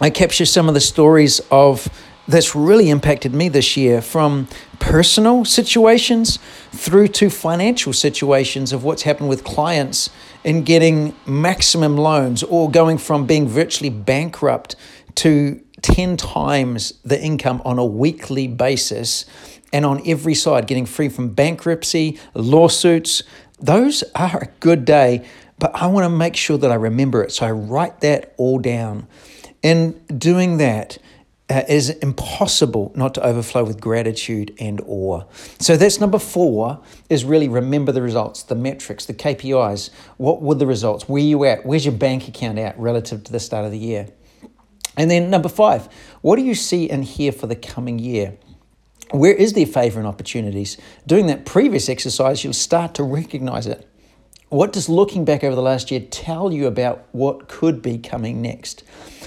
I 0.00 0.10
capture 0.10 0.46
some 0.46 0.68
of 0.68 0.74
the 0.74 0.80
stories 0.80 1.40
of 1.50 1.88
that's 2.28 2.54
really 2.54 2.88
impacted 2.88 3.34
me 3.34 3.48
this 3.48 3.76
year 3.76 4.00
from 4.00 4.46
personal 4.78 5.44
situations 5.44 6.38
through 6.70 7.08
to 7.08 7.30
financial 7.30 7.92
situations 7.92 8.72
of 8.72 8.84
what's 8.84 9.02
happened 9.02 9.28
with 9.28 9.42
clients 9.42 10.10
in 10.44 10.62
getting 10.62 11.16
maximum 11.26 11.96
loans 11.96 12.44
or 12.44 12.70
going 12.70 12.96
from 12.98 13.26
being 13.26 13.48
virtually 13.48 13.90
bankrupt 13.90 14.76
to 15.16 15.60
10 15.82 16.16
times 16.16 16.92
the 17.04 17.20
income 17.20 17.60
on 17.64 17.78
a 17.78 17.84
weekly 17.84 18.46
basis 18.46 19.24
and 19.72 19.84
on 19.84 20.00
every 20.06 20.34
side 20.34 20.68
getting 20.68 20.86
free 20.86 21.08
from 21.08 21.30
bankruptcy, 21.30 22.20
lawsuits. 22.34 23.24
Those 23.58 24.04
are 24.14 24.42
a 24.42 24.48
good 24.60 24.84
day, 24.84 25.26
but 25.58 25.74
I 25.74 25.88
want 25.88 26.04
to 26.04 26.10
make 26.10 26.36
sure 26.36 26.56
that 26.58 26.70
I 26.70 26.76
remember 26.76 27.24
it. 27.24 27.32
So 27.32 27.46
I 27.46 27.50
write 27.50 28.00
that 28.00 28.34
all 28.36 28.60
down. 28.60 29.08
And 29.62 30.18
doing 30.18 30.58
that, 30.58 30.98
uh, 31.50 31.62
is 31.66 31.90
impossible 31.90 32.92
not 32.94 33.14
to 33.14 33.24
overflow 33.24 33.64
with 33.64 33.80
gratitude 33.80 34.54
and 34.60 34.82
awe. 34.86 35.22
So 35.58 35.78
that's 35.78 35.98
number 35.98 36.18
four 36.18 36.82
is 37.08 37.24
really 37.24 37.48
remember 37.48 37.90
the 37.90 38.02
results, 38.02 38.42
the 38.42 38.54
metrics, 38.54 39.06
the 39.06 39.14
KPIs. 39.14 39.88
What 40.18 40.42
were 40.42 40.56
the 40.56 40.66
results? 40.66 41.08
Where 41.08 41.22
you 41.22 41.44
at? 41.44 41.64
Where's 41.64 41.86
your 41.86 41.94
bank 41.94 42.28
account 42.28 42.58
at 42.58 42.78
relative 42.78 43.24
to 43.24 43.32
the 43.32 43.40
start 43.40 43.64
of 43.64 43.72
the 43.72 43.78
year? 43.78 44.08
And 44.96 45.10
then 45.10 45.30
number 45.30 45.48
five, 45.48 45.88
what 46.20 46.36
do 46.36 46.42
you 46.42 46.54
see 46.54 46.90
and 46.90 47.02
hear 47.02 47.32
for 47.32 47.46
the 47.46 47.56
coming 47.56 47.98
year? 47.98 48.36
Where 49.12 49.32
is 49.32 49.54
there 49.54 49.64
favor 49.64 49.98
and 49.98 50.08
opportunities? 50.08 50.76
Doing 51.06 51.28
that 51.28 51.46
previous 51.46 51.88
exercise, 51.88 52.44
you'll 52.44 52.52
start 52.52 52.94
to 52.96 53.02
recognize 53.02 53.66
it. 53.66 53.87
What 54.50 54.72
does 54.72 54.88
looking 54.88 55.26
back 55.26 55.44
over 55.44 55.54
the 55.54 55.62
last 55.62 55.90
year 55.90 56.00
tell 56.00 56.50
you 56.52 56.66
about 56.66 57.06
what 57.12 57.48
could 57.48 57.82
be 57.82 57.98
coming 57.98 58.40
next? 58.40 58.82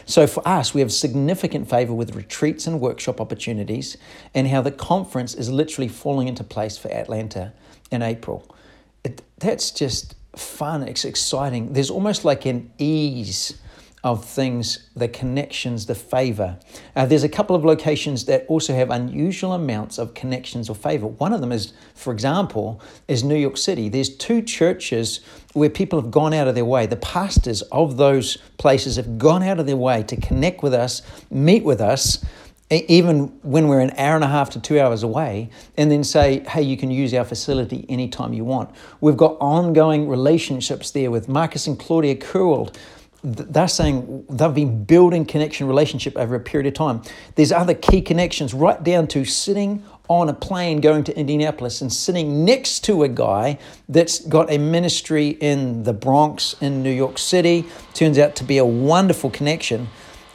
So 0.08 0.26
for 0.26 0.46
us, 0.48 0.74
we 0.74 0.82
have 0.82 0.92
significant 0.92 1.70
favor 1.70 1.94
with 1.94 2.16
retreats 2.16 2.66
and 2.66 2.82
workshop 2.82 3.22
opportunities, 3.22 3.98
and 4.34 4.48
how 4.48 4.62
the 4.62 4.72
conference 4.72 5.36
is 5.36 5.52
literally 5.52 5.88
falling 5.88 6.28
into 6.28 6.44
place 6.44 6.76
for 6.76 6.92
Atlanta 6.92 7.54
in 7.92 8.02
April. 8.02 8.56
It, 9.04 9.22
that's 9.38 9.70
just 9.70 10.16
fun. 10.36 10.82
It's 10.88 11.06
exciting. 11.06 11.74
There's 11.74 11.92
almost 11.92 12.26
like 12.26 12.46
an 12.46 12.72
ease 12.80 13.61
of 14.04 14.26
things, 14.26 14.90
the 14.96 15.08
connections, 15.08 15.86
the 15.86 15.94
favor. 15.94 16.58
Uh, 16.96 17.06
there's 17.06 17.24
a 17.24 17.30
couple 17.30 17.56
of 17.56 17.64
locations 17.64 18.26
that 18.26 18.46
also 18.48 18.74
have 18.74 18.90
unusual 18.90 19.54
amounts 19.54 20.00
of 20.00 20.16
connections 20.16 20.70
or 20.70 20.76
favor. 20.76 21.06
One 21.06 21.34
of 21.34 21.42
them 21.42 21.52
is, 21.52 21.74
for 21.94 22.12
example, 22.12 22.82
is 23.08 23.24
New 23.24 23.36
York 23.36 23.58
City. 23.58 23.90
There's 23.90 24.10
two 24.10 24.42
churches 24.42 25.20
where 25.54 25.70
people 25.70 26.02
have 26.02 26.10
gone 26.10 26.34
out 26.34 26.48
of 26.48 26.56
their 26.56 26.66
way. 26.66 26.88
The 26.88 26.96
pastors 26.96 27.62
of 27.64 27.98
those 27.98 28.38
places 28.58 28.96
have 28.96 29.20
gone 29.20 29.44
out 29.44 29.60
of 29.60 29.68
their 29.68 29.78
way 29.78 30.02
to 30.04 30.16
connect 30.16 30.64
with 30.64 30.74
us, 30.74 31.04
meet 31.30 31.64
with 31.64 31.80
us, 31.80 32.26
even 32.72 33.28
when 33.44 33.68
we're 33.68 33.82
an 33.82 33.92
hour 33.98 34.16
and 34.16 34.24
a 34.24 34.28
half 34.28 34.50
to 34.52 34.60
two 34.60 34.80
hours 34.80 35.04
away, 35.04 35.50
and 35.78 35.92
then 35.92 36.04
say, 36.04 36.40
hey, 36.48 36.62
you 36.62 36.78
can 36.78 36.90
use 36.90 37.14
our 37.14 37.26
facility 37.26 37.86
anytime 37.90 38.34
you 38.34 38.46
want. 38.46 38.74
We've 39.02 39.18
got 39.18 39.36
ongoing 39.42 40.08
relationships 40.08 40.90
there 40.92 41.12
with 41.12 41.28
Marcus 41.28 41.68
and 41.68 41.78
Claudia 41.78 42.16
Kurwald 42.16 42.76
they're 43.24 43.68
saying 43.68 44.26
they've 44.30 44.54
been 44.54 44.84
building 44.84 45.26
connection 45.26 45.68
relationship 45.68 46.18
over 46.18 46.36
a 46.36 46.40
period 46.40 46.68
of 46.68 46.74
time. 46.74 47.02
There's 47.36 47.52
other 47.52 47.76
key 47.76 48.02
connections 48.02 48.54
right 48.54 48.82
down 48.84 49.08
to 49.10 49.26
sitting 49.26 49.84
on 50.08 50.28
a 50.28 50.34
plane 50.34 50.82
going 50.82 51.04
to 51.06 51.18
Indianapolis 51.18 51.82
and 51.82 51.94
sitting 51.94 52.44
next 52.44 52.84
to 52.86 53.04
a 53.04 53.08
guy 53.08 53.60
that's 53.88 54.20
got 54.20 54.52
a 54.52 54.58
ministry 54.58 55.30
in 55.30 55.84
the 55.84 55.94
Bronx 55.94 56.56
in 56.62 56.84
New 56.84 56.92
York 56.92 57.18
City. 57.18 57.66
Turns 57.94 58.18
out 58.18 58.36
to 58.38 58.44
be 58.44 58.58
a 58.58 58.66
wonderful 58.66 59.30
connection. 59.30 59.88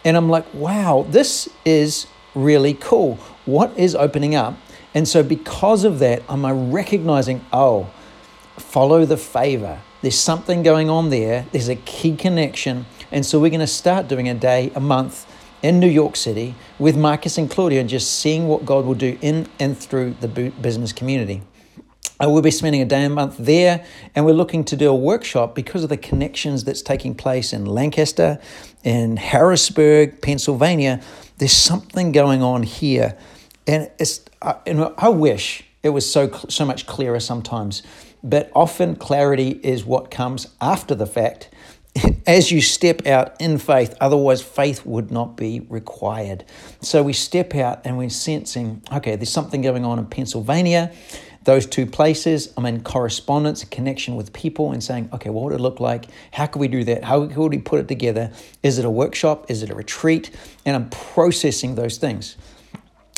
And 0.04 0.16
I'm 0.16 0.30
like, 0.30 0.46
wow, 0.54 1.04
this 1.08 1.48
is 1.64 2.06
really 2.34 2.74
cool. 2.74 3.16
What 3.44 3.76
is 3.76 3.94
opening 3.94 4.34
up? 4.34 4.54
And 4.94 5.06
so, 5.06 5.22
because 5.22 5.84
of 5.84 5.98
that, 5.98 6.22
I'm 6.28 6.72
recognizing, 6.72 7.44
oh, 7.52 7.90
follow 8.56 9.04
the 9.04 9.16
favor 9.18 9.82
there's 10.02 10.18
something 10.18 10.62
going 10.62 10.90
on 10.90 11.10
there. 11.10 11.46
There's 11.52 11.68
a 11.68 11.76
key 11.76 12.16
connection. 12.16 12.86
And 13.10 13.24
so 13.24 13.40
we're 13.40 13.50
going 13.50 13.60
to 13.60 13.66
start 13.66 14.08
doing 14.08 14.28
a 14.28 14.34
day, 14.34 14.70
a 14.74 14.80
month 14.80 15.26
in 15.62 15.80
New 15.80 15.88
York 15.88 16.16
City 16.16 16.54
with 16.78 16.96
Marcus 16.96 17.38
and 17.38 17.50
Claudia 17.50 17.80
and 17.80 17.88
just 17.88 18.20
seeing 18.20 18.46
what 18.46 18.64
God 18.64 18.84
will 18.84 18.94
do 18.94 19.18
in 19.20 19.48
and 19.58 19.76
through 19.76 20.14
the 20.20 20.28
business 20.28 20.92
community. 20.92 21.42
Uh, 22.18 22.24
I 22.24 22.26
will 22.26 22.42
be 22.42 22.50
spending 22.50 22.80
a 22.80 22.86
day 22.86 23.04
a 23.04 23.10
month 23.10 23.36
there, 23.38 23.84
and 24.14 24.24
we're 24.24 24.32
looking 24.32 24.64
to 24.64 24.76
do 24.76 24.90
a 24.90 24.94
workshop 24.94 25.54
because 25.54 25.82
of 25.82 25.90
the 25.90 25.96
connections 25.96 26.64
that's 26.64 26.80
taking 26.82 27.14
place 27.14 27.52
in 27.52 27.66
Lancaster, 27.66 28.38
in 28.84 29.18
Harrisburg, 29.18 30.22
Pennsylvania. 30.22 31.02
There's 31.38 31.52
something 31.52 32.12
going 32.12 32.42
on 32.42 32.62
here, 32.62 33.18
and 33.66 33.90
it's. 33.98 34.20
Uh, 34.40 34.54
I, 34.66 34.70
and 34.70 34.92
I 34.96 35.08
wish 35.08 35.64
it 35.82 35.90
was 35.90 36.10
so 36.10 36.30
so 36.48 36.64
much 36.64 36.86
clearer 36.86 37.20
sometimes 37.20 37.82
but 38.22 38.50
often 38.54 38.96
clarity 38.96 39.60
is 39.62 39.84
what 39.84 40.10
comes 40.10 40.48
after 40.60 40.94
the 40.94 41.06
fact 41.06 41.50
as 42.26 42.50
you 42.50 42.60
step 42.60 43.06
out 43.06 43.36
in 43.40 43.58
faith, 43.58 43.94
otherwise, 44.00 44.42
faith 44.42 44.84
would 44.84 45.10
not 45.10 45.36
be 45.36 45.60
required. 45.68 46.44
So 46.80 47.02
we 47.02 47.12
step 47.12 47.54
out 47.54 47.82
and 47.84 47.96
we're 47.96 48.10
sensing, 48.10 48.82
okay, 48.92 49.16
there's 49.16 49.30
something 49.30 49.62
going 49.62 49.84
on 49.84 49.98
in 49.98 50.06
Pennsylvania. 50.06 50.92
Those 51.44 51.64
two 51.64 51.86
places, 51.86 52.52
I'm 52.56 52.66
in 52.66 52.82
correspondence, 52.82 53.62
connection 53.64 54.16
with 54.16 54.32
people, 54.32 54.72
and 54.72 54.82
saying, 54.82 55.10
okay, 55.12 55.30
what 55.30 55.44
would 55.44 55.52
it 55.52 55.60
look 55.60 55.78
like? 55.78 56.06
How 56.32 56.46
could 56.46 56.58
we 56.58 56.66
do 56.66 56.82
that? 56.84 57.04
How 57.04 57.24
could 57.26 57.52
we 57.52 57.58
put 57.58 57.78
it 57.78 57.86
together? 57.86 58.32
Is 58.64 58.78
it 58.78 58.84
a 58.84 58.90
workshop? 58.90 59.48
Is 59.48 59.62
it 59.62 59.70
a 59.70 59.74
retreat? 59.74 60.32
And 60.64 60.74
I'm 60.74 60.90
processing 60.90 61.76
those 61.76 61.98
things 61.98 62.36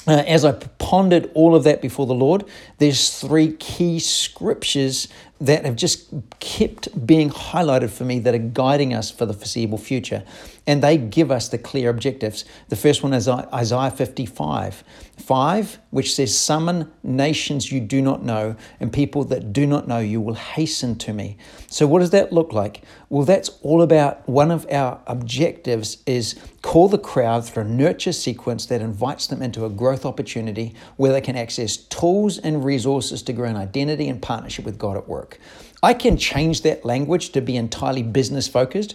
uh, 0.08 0.24
as 0.26 0.44
I 0.44 0.52
pondered 0.52 1.30
all 1.34 1.54
of 1.54 1.64
that 1.64 1.82
before 1.82 2.06
the 2.06 2.14
Lord, 2.14 2.44
there's 2.78 3.20
three 3.20 3.52
key 3.52 3.98
scriptures 3.98 5.08
that 5.38 5.66
have 5.66 5.76
just 5.76 6.08
kept 6.40 7.06
being 7.06 7.28
highlighted 7.30 7.90
for 7.90 8.04
me 8.04 8.18
that 8.20 8.34
are 8.34 8.38
guiding 8.38 8.94
us 8.94 9.10
for 9.10 9.26
the 9.26 9.34
foreseeable 9.34 9.76
future. 9.76 10.24
And 10.66 10.82
they 10.82 10.96
give 10.96 11.30
us 11.30 11.48
the 11.48 11.58
clear 11.58 11.90
objectives. 11.90 12.46
The 12.70 12.76
first 12.76 13.02
one 13.02 13.12
is 13.12 13.28
Isaiah 13.28 13.90
55 13.90 14.82
5, 15.28 15.78
which 15.90 16.14
says, 16.14 16.34
Summon 16.34 16.90
nations 17.02 17.70
you 17.70 17.80
do 17.80 18.00
not 18.00 18.24
know, 18.24 18.56
and 18.80 18.90
people 18.90 19.24
that 19.24 19.52
do 19.52 19.66
not 19.66 19.86
know 19.86 19.98
you 19.98 20.22
will 20.22 20.32
hasten 20.32 20.96
to 20.96 21.12
me. 21.12 21.36
So, 21.66 21.86
what 21.86 21.98
does 21.98 22.12
that 22.12 22.32
look 22.32 22.54
like? 22.54 22.80
Well, 23.10 23.26
that's 23.26 23.50
all 23.60 23.82
about 23.82 24.26
one 24.26 24.50
of 24.50 24.66
our 24.70 25.02
objectives 25.06 25.98
is 26.06 26.34
call 26.62 26.88
the 26.88 26.96
crowd 26.96 27.44
through 27.44 27.64
a 27.64 27.66
nurture 27.66 28.14
sequence 28.14 28.64
that 28.66 28.80
invites 28.80 29.26
them 29.26 29.42
into 29.42 29.66
a 29.66 29.68
growth 29.68 30.06
opportunity 30.06 30.74
where 30.96 31.12
they 31.12 31.20
can 31.20 31.36
access 31.36 31.76
tools 31.76 32.38
and 32.38 32.64
resources 32.64 33.20
to 33.24 33.34
grow 33.34 33.50
an 33.50 33.56
identity 33.56 34.08
and 34.08 34.22
partnership 34.22 34.64
with 34.64 34.78
God 34.78 34.96
at 34.96 35.06
work. 35.06 35.38
I 35.82 35.92
can 35.92 36.16
change 36.16 36.62
that 36.62 36.86
language 36.86 37.32
to 37.32 37.42
be 37.42 37.54
entirely 37.58 38.02
business 38.02 38.48
focused, 38.48 38.94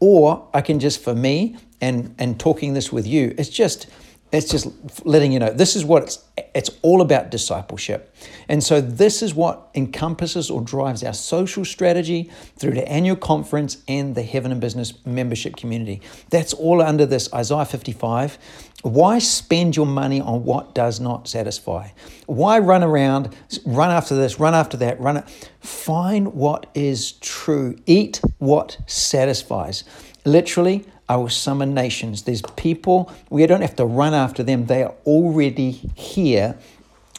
or 0.00 0.48
I 0.54 0.62
can 0.62 0.80
just, 0.80 1.04
for 1.04 1.14
me, 1.14 1.58
and, 1.82 2.14
and 2.18 2.40
talking 2.40 2.72
this 2.72 2.90
with 2.90 3.06
you, 3.06 3.34
it's 3.36 3.50
just 3.50 3.86
it's 4.34 4.50
just 4.50 4.68
letting 5.06 5.32
you 5.32 5.38
know 5.38 5.50
this 5.50 5.76
is 5.76 5.84
what 5.84 6.02
it's 6.02 6.18
it's 6.54 6.70
all 6.82 7.00
about 7.00 7.30
discipleship. 7.30 8.14
And 8.48 8.62
so 8.62 8.80
this 8.80 9.22
is 9.22 9.34
what 9.34 9.70
encompasses 9.74 10.50
or 10.50 10.60
drives 10.60 11.02
our 11.02 11.14
social 11.14 11.64
strategy 11.64 12.30
through 12.56 12.72
the 12.72 12.88
annual 12.88 13.16
conference 13.16 13.78
and 13.88 14.14
the 14.14 14.22
heaven 14.22 14.52
and 14.52 14.60
business 14.60 15.04
membership 15.04 15.56
community. 15.56 16.00
That's 16.30 16.52
all 16.52 16.82
under 16.82 17.06
this 17.06 17.32
isaiah 17.32 17.64
55 17.64 18.38
why 18.82 19.18
spend 19.18 19.76
your 19.76 19.86
money 19.86 20.20
on 20.20 20.44
what 20.44 20.74
does 20.74 21.00
not 21.00 21.26
satisfy? 21.26 21.88
Why 22.26 22.58
run 22.58 22.82
around 22.82 23.34
run 23.64 23.90
after 23.90 24.14
this 24.14 24.38
run 24.38 24.54
after 24.54 24.76
that 24.76 25.00
run 25.00 25.16
it? 25.16 25.48
find 25.64 26.34
what 26.34 26.66
is 26.74 27.12
true. 27.12 27.76
Eat 27.86 28.20
what 28.38 28.78
satisfies. 28.86 29.84
Literally 30.24 30.84
I 31.08 31.16
will 31.16 31.28
summon 31.28 31.74
nations. 31.74 32.22
There's 32.22 32.42
people, 32.56 33.12
we 33.30 33.46
don't 33.46 33.60
have 33.60 33.76
to 33.76 33.84
run 33.84 34.14
after 34.14 34.42
them, 34.42 34.66
they 34.66 34.82
are 34.82 34.94
already 35.04 35.70
here. 35.94 36.56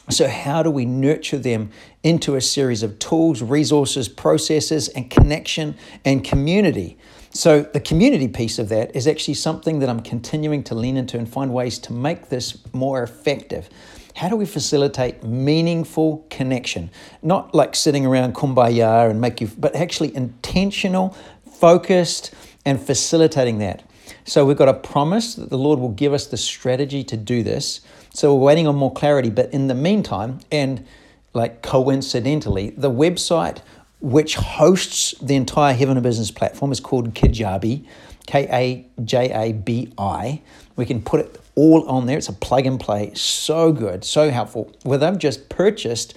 So, 0.08 0.28
how 0.28 0.62
do 0.62 0.70
we 0.70 0.84
nurture 0.84 1.38
them 1.38 1.70
into 2.04 2.36
a 2.36 2.40
series 2.40 2.84
of 2.84 2.98
tools, 3.00 3.42
resources, 3.42 4.08
processes, 4.08 4.88
and 4.88 5.10
connection 5.10 5.76
and 6.04 6.22
community? 6.22 6.96
So, 7.30 7.62
the 7.62 7.80
community 7.80 8.28
piece 8.28 8.60
of 8.60 8.68
that 8.68 8.94
is 8.94 9.08
actually 9.08 9.34
something 9.34 9.80
that 9.80 9.88
I'm 9.88 10.00
continuing 10.00 10.62
to 10.64 10.76
lean 10.76 10.96
into 10.96 11.18
and 11.18 11.28
find 11.28 11.52
ways 11.52 11.78
to 11.80 11.92
make 11.92 12.28
this 12.28 12.58
more 12.72 13.02
effective. 13.02 13.68
How 14.14 14.28
do 14.28 14.36
we 14.36 14.46
facilitate 14.46 15.24
meaningful 15.24 16.24
connection? 16.30 16.90
Not 17.20 17.54
like 17.54 17.74
sitting 17.74 18.06
around 18.06 18.34
kumbaya 18.34 19.10
and 19.10 19.20
make 19.20 19.40
you, 19.40 19.50
but 19.58 19.74
actually 19.74 20.14
intentional, 20.16 21.16
focused, 21.58 22.32
and 22.66 22.78
facilitating 22.78 23.58
that. 23.58 23.82
So 24.24 24.44
we've 24.44 24.56
got 24.56 24.68
a 24.68 24.74
promise 24.74 25.36
that 25.36 25.48
the 25.48 25.56
Lord 25.56 25.78
will 25.78 25.88
give 25.88 26.12
us 26.12 26.26
the 26.26 26.36
strategy 26.36 27.02
to 27.04 27.16
do 27.16 27.42
this. 27.42 27.80
So 28.12 28.34
we're 28.34 28.44
waiting 28.44 28.66
on 28.66 28.76
more 28.76 28.92
clarity. 28.92 29.30
But 29.30 29.52
in 29.52 29.68
the 29.68 29.74
meantime, 29.74 30.40
and 30.52 30.84
like 31.32 31.62
coincidentally, 31.62 32.70
the 32.70 32.90
website 32.90 33.60
which 34.00 34.34
hosts 34.36 35.14
the 35.22 35.36
entire 35.36 35.72
Heaven 35.74 35.96
and 35.96 36.04
Business 36.04 36.30
platform 36.30 36.70
is 36.70 36.80
called 36.80 37.14
Kajabi, 37.14 37.86
K 38.26 38.48
A 38.50 39.02
J 39.02 39.32
A 39.32 39.52
B 39.52 39.92
I. 39.96 40.42
We 40.76 40.84
can 40.84 41.00
put 41.02 41.20
it 41.20 41.40
all 41.54 41.88
on 41.88 42.06
there. 42.06 42.18
It's 42.18 42.28
a 42.28 42.34
plug 42.34 42.66
and 42.66 42.78
play. 42.78 43.14
So 43.14 43.72
good, 43.72 44.04
so 44.04 44.30
helpful. 44.30 44.72
Where 44.82 44.98
they've 44.98 45.18
just 45.18 45.48
purchased 45.48 46.14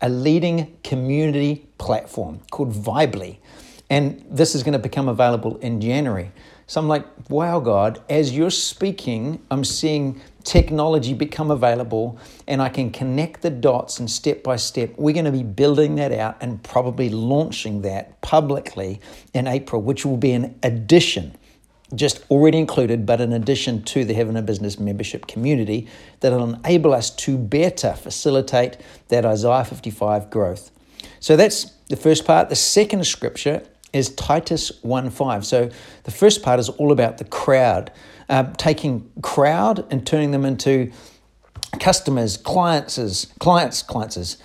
a 0.00 0.08
leading 0.08 0.76
community 0.82 1.66
platform 1.78 2.40
called 2.50 2.72
Vibely. 2.72 3.38
And 3.92 4.24
this 4.30 4.54
is 4.54 4.62
going 4.62 4.72
to 4.72 4.78
become 4.78 5.06
available 5.06 5.58
in 5.58 5.78
January. 5.78 6.32
So 6.66 6.80
I'm 6.80 6.88
like, 6.88 7.04
wow, 7.28 7.60
God, 7.60 8.00
as 8.08 8.34
you're 8.34 8.48
speaking, 8.48 9.44
I'm 9.50 9.64
seeing 9.64 10.18
technology 10.44 11.12
become 11.12 11.50
available 11.50 12.18
and 12.48 12.62
I 12.62 12.70
can 12.70 12.90
connect 12.90 13.42
the 13.42 13.50
dots 13.50 14.00
and 14.00 14.10
step 14.10 14.42
by 14.42 14.56
step. 14.56 14.94
We're 14.96 15.12
going 15.12 15.26
to 15.26 15.30
be 15.30 15.42
building 15.42 15.96
that 15.96 16.10
out 16.10 16.38
and 16.40 16.62
probably 16.62 17.10
launching 17.10 17.82
that 17.82 18.18
publicly 18.22 18.98
in 19.34 19.46
April, 19.46 19.82
which 19.82 20.06
will 20.06 20.16
be 20.16 20.32
an 20.32 20.58
addition, 20.62 21.36
just 21.94 22.24
already 22.30 22.56
included, 22.56 23.04
but 23.04 23.20
an 23.20 23.34
addition 23.34 23.82
to 23.82 24.06
the 24.06 24.14
Heaven 24.14 24.38
and 24.38 24.46
Business 24.46 24.80
membership 24.80 25.26
community 25.26 25.86
that 26.20 26.32
will 26.32 26.54
enable 26.54 26.94
us 26.94 27.10
to 27.10 27.36
better 27.36 27.92
facilitate 27.92 28.78
that 29.08 29.26
Isaiah 29.26 29.66
55 29.66 30.30
growth. 30.30 30.70
So 31.20 31.36
that's 31.36 31.64
the 31.90 31.96
first 31.96 32.24
part. 32.24 32.48
The 32.48 32.56
second 32.56 33.04
scripture 33.06 33.62
is 33.92 34.14
Titus 34.14 34.72
1.5. 34.82 35.44
So 35.44 35.70
the 36.04 36.10
first 36.10 36.42
part 36.42 36.58
is 36.58 36.68
all 36.68 36.92
about 36.92 37.18
the 37.18 37.24
crowd, 37.24 37.92
uh, 38.28 38.52
taking 38.56 39.10
crowd 39.22 39.86
and 39.90 40.06
turning 40.06 40.30
them 40.30 40.44
into 40.44 40.92
customers, 41.78 42.36
clients, 42.36 43.26
clients, 43.38 43.82
clients, 43.82 44.36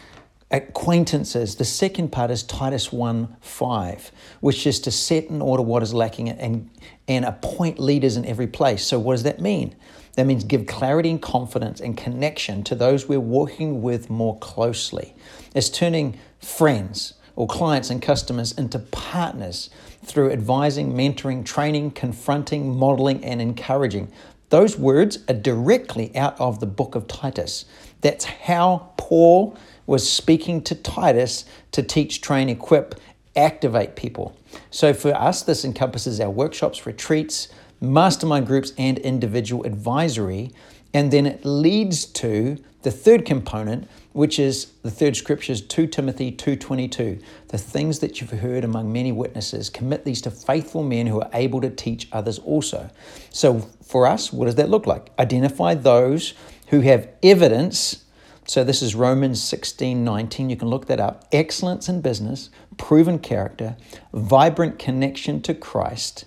acquaintances. 0.52 1.56
The 1.56 1.66
second 1.66 2.12
part 2.12 2.32
is 2.32 2.44
Titus 2.44 2.90
1.5, 2.90 4.12
which 4.40 4.66
is 4.66 4.80
to 4.82 4.92
set 4.92 5.26
in 5.26 5.42
order 5.42 5.64
what 5.64 5.84
is 5.84 5.94
lacking 5.94 6.30
and, 6.30 6.70
and 7.08 7.26
appoint 7.26 7.80
leaders 7.80 8.18
in 8.18 8.26
every 8.26 8.48
place. 8.48 8.86
So 8.86 9.00
what 9.00 9.14
does 9.14 9.24
that 9.24 9.42
mean? 9.42 9.76
That 10.16 10.26
means 10.26 10.44
give 10.44 10.66
clarity 10.66 11.12
and 11.12 11.22
confidence 11.22 11.80
and 11.80 11.96
connection 11.96 12.64
to 12.64 12.76
those 12.76 13.08
we're 13.08 13.20
working 13.20 13.82
with 13.82 14.10
more 14.10 14.38
closely. 14.40 15.14
It's 15.54 15.70
turning 15.70 16.18
friends, 16.40 17.14
or 17.38 17.48
clients 17.48 17.90
and 17.90 18.02
customers 18.02 18.52
into 18.52 18.80
partners 18.80 19.70
through 20.04 20.32
advising, 20.32 20.92
mentoring, 20.92 21.46
training, 21.46 21.92
confronting, 21.92 22.76
modeling, 22.76 23.24
and 23.24 23.42
encouraging. 23.42 24.12
Those 24.50 24.78
words 24.78 25.20
are 25.30 25.36
directly 25.36 26.14
out 26.16 26.40
of 26.42 26.60
the 26.60 26.66
book 26.66 26.96
of 26.96 27.08
Titus. 27.08 27.66
That's 28.02 28.26
how 28.26 28.92
Paul 28.98 29.56
was 29.86 30.10
speaking 30.10 30.62
to 30.64 30.76
Titus 30.76 31.46
to 31.74 31.84
teach, 31.84 32.22
train, 32.22 32.50
equip, 32.50 32.96
activate 33.36 33.96
people. 33.96 34.36
So 34.72 34.94
for 34.94 35.14
us, 35.14 35.44
this 35.44 35.64
encompasses 35.64 36.20
our 36.20 36.32
workshops, 36.32 36.88
retreats, 36.88 37.50
mastermind 37.80 38.48
groups, 38.48 38.74
and 38.80 38.98
individual 38.98 39.64
advisory. 39.64 40.52
And 40.92 41.12
then 41.12 41.28
it 41.28 41.46
leads 41.46 42.06
to 42.06 42.58
the 42.82 42.92
third 42.92 43.26
component, 43.26 43.88
which 44.18 44.40
is 44.40 44.72
the 44.82 44.90
third 44.90 45.16
scripture 45.16 45.54
is 45.54 45.62
2 45.62 45.86
Timothy 45.86 46.32
2:22. 46.32 47.20
The 47.50 47.58
things 47.60 48.00
that 48.00 48.20
you've 48.20 48.32
heard 48.32 48.64
among 48.64 48.92
many 48.92 49.12
witnesses, 49.12 49.70
commit 49.70 50.06
these 50.06 50.24
to 50.24 50.32
faithful 50.32 50.82
men 50.82 51.06
who 51.06 51.22
are 51.22 51.30
able 51.36 51.62
to 51.62 51.70
teach 51.70 52.10
others 52.12 52.40
also. 52.40 52.90
So 53.30 53.68
for 53.84 54.08
us, 54.08 54.34
what 54.34 54.46
does 54.46 54.56
that 54.56 54.72
look 54.72 54.88
like? 54.88 55.12
Identify 55.20 55.76
those 55.76 56.34
who 56.70 56.82
have 56.82 57.08
evidence. 57.22 58.06
So 58.48 58.64
this 58.64 58.82
is 58.82 58.96
Romans 58.96 59.40
16, 59.40 60.04
19. 60.04 60.50
You 60.50 60.56
can 60.56 60.70
look 60.70 60.88
that 60.88 61.00
up. 61.00 61.28
Excellence 61.32 61.88
in 61.88 62.02
business, 62.02 62.50
proven 62.76 63.20
character, 63.20 63.78
vibrant 64.14 64.80
connection 64.80 65.44
to 65.44 65.54
Christ, 65.54 66.26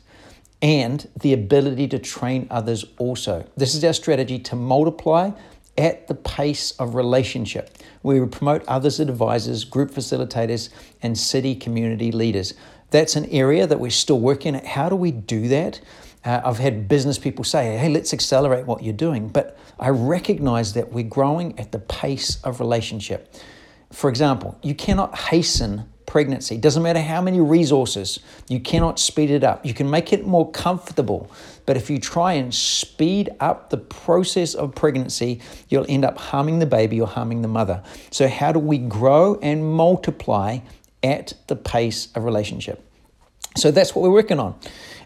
and 0.63 1.09
the 1.19 1.33
ability 1.33 1.89
to 1.89 1.99
train 1.99 2.47
others 2.53 2.85
also. 2.99 3.47
This 3.57 3.75
is 3.75 3.83
our 3.83 3.95
strategy 3.95 4.39
to 4.39 4.55
multiply 4.55 5.33
at 5.79 6.09
the 6.09 6.15
pace 6.15 6.73
of 6.73 6.95
relationship. 6.95 7.77
We 8.03 8.21
would 8.21 8.33
promote 8.33 8.65
others 8.67 9.01
as 9.01 9.09
advisors, 9.09 9.65
group 9.65 9.91
facilitators, 9.91 10.69
and 11.03 11.17
city 11.17 11.55
community 11.55 12.13
leaders. 12.13 12.55
That's 12.91 13.17
an 13.17 13.27
area 13.27 13.67
that 13.67 13.79
we're 13.79 13.91
still 13.91 14.21
working 14.21 14.57
at. 14.57 14.67
How 14.67 14.89
do 14.89 14.97
we 14.97 15.11
do 15.11 15.49
that? 15.49 15.81
Uh, 16.25 16.41
I've 16.45 16.59
had 16.59 16.89
business 16.89 17.19
people 17.19 17.45
say, 17.45 17.77
hey, 17.79 17.89
let's 17.89 18.13
accelerate 18.13 18.67
what 18.67 18.83
you're 18.83 18.93
doing. 18.93 19.29
But 19.29 19.59
I 19.79 19.89
recognize 19.89 20.75
that 20.75 20.93
we're 20.93 21.05
growing 21.05 21.59
at 21.59 21.73
the 21.73 21.79
pace 21.79 22.43
of 22.43 22.61
relationship. 22.61 23.35
For 23.93 24.11
example, 24.11 24.59
you 24.63 24.75
cannot 24.75 25.19
hasten 25.19 25.91
pregnancy. 26.11 26.57
Doesn't 26.57 26.83
matter 26.83 27.01
how 27.01 27.23
many 27.23 27.41
resources, 27.41 28.19
you 28.49 28.59
cannot 28.59 28.99
speed 28.99 29.31
it 29.31 29.45
up. 29.45 29.65
You 29.65 29.73
can 29.73 29.89
make 29.89 30.13
it 30.13 30.27
more 30.27 30.51
comfortable, 30.51 31.31
but 31.67 31.77
if 31.77 31.89
you 31.89 32.01
try 32.01 32.33
and 32.33 32.53
speed 32.53 33.31
up 33.39 33.71
the 33.71 33.77
process 33.77 34.55
of 34.55 34.75
pregnancy, 34.75 35.41
you'll 35.69 35.87
end 35.89 36.05
up 36.05 36.19
harming 36.19 36.59
the 36.59 36.67
baby 36.67 37.01
or 37.01 37.07
harming 37.07 37.43
the 37.43 37.49
mother. 37.49 37.85
So, 38.11 38.27
how 38.27 38.51
do 38.51 38.59
we 38.59 38.77
grow 38.77 39.37
and 39.37 39.65
multiply 39.65 40.59
at 41.01 41.35
the 41.47 41.55
pace 41.55 42.09
of 42.17 42.25
relationship? 42.25 42.85
So, 43.57 43.71
that's 43.71 43.95
what 43.95 44.03
we're 44.03 44.11
working 44.11 44.41
on. 44.41 44.59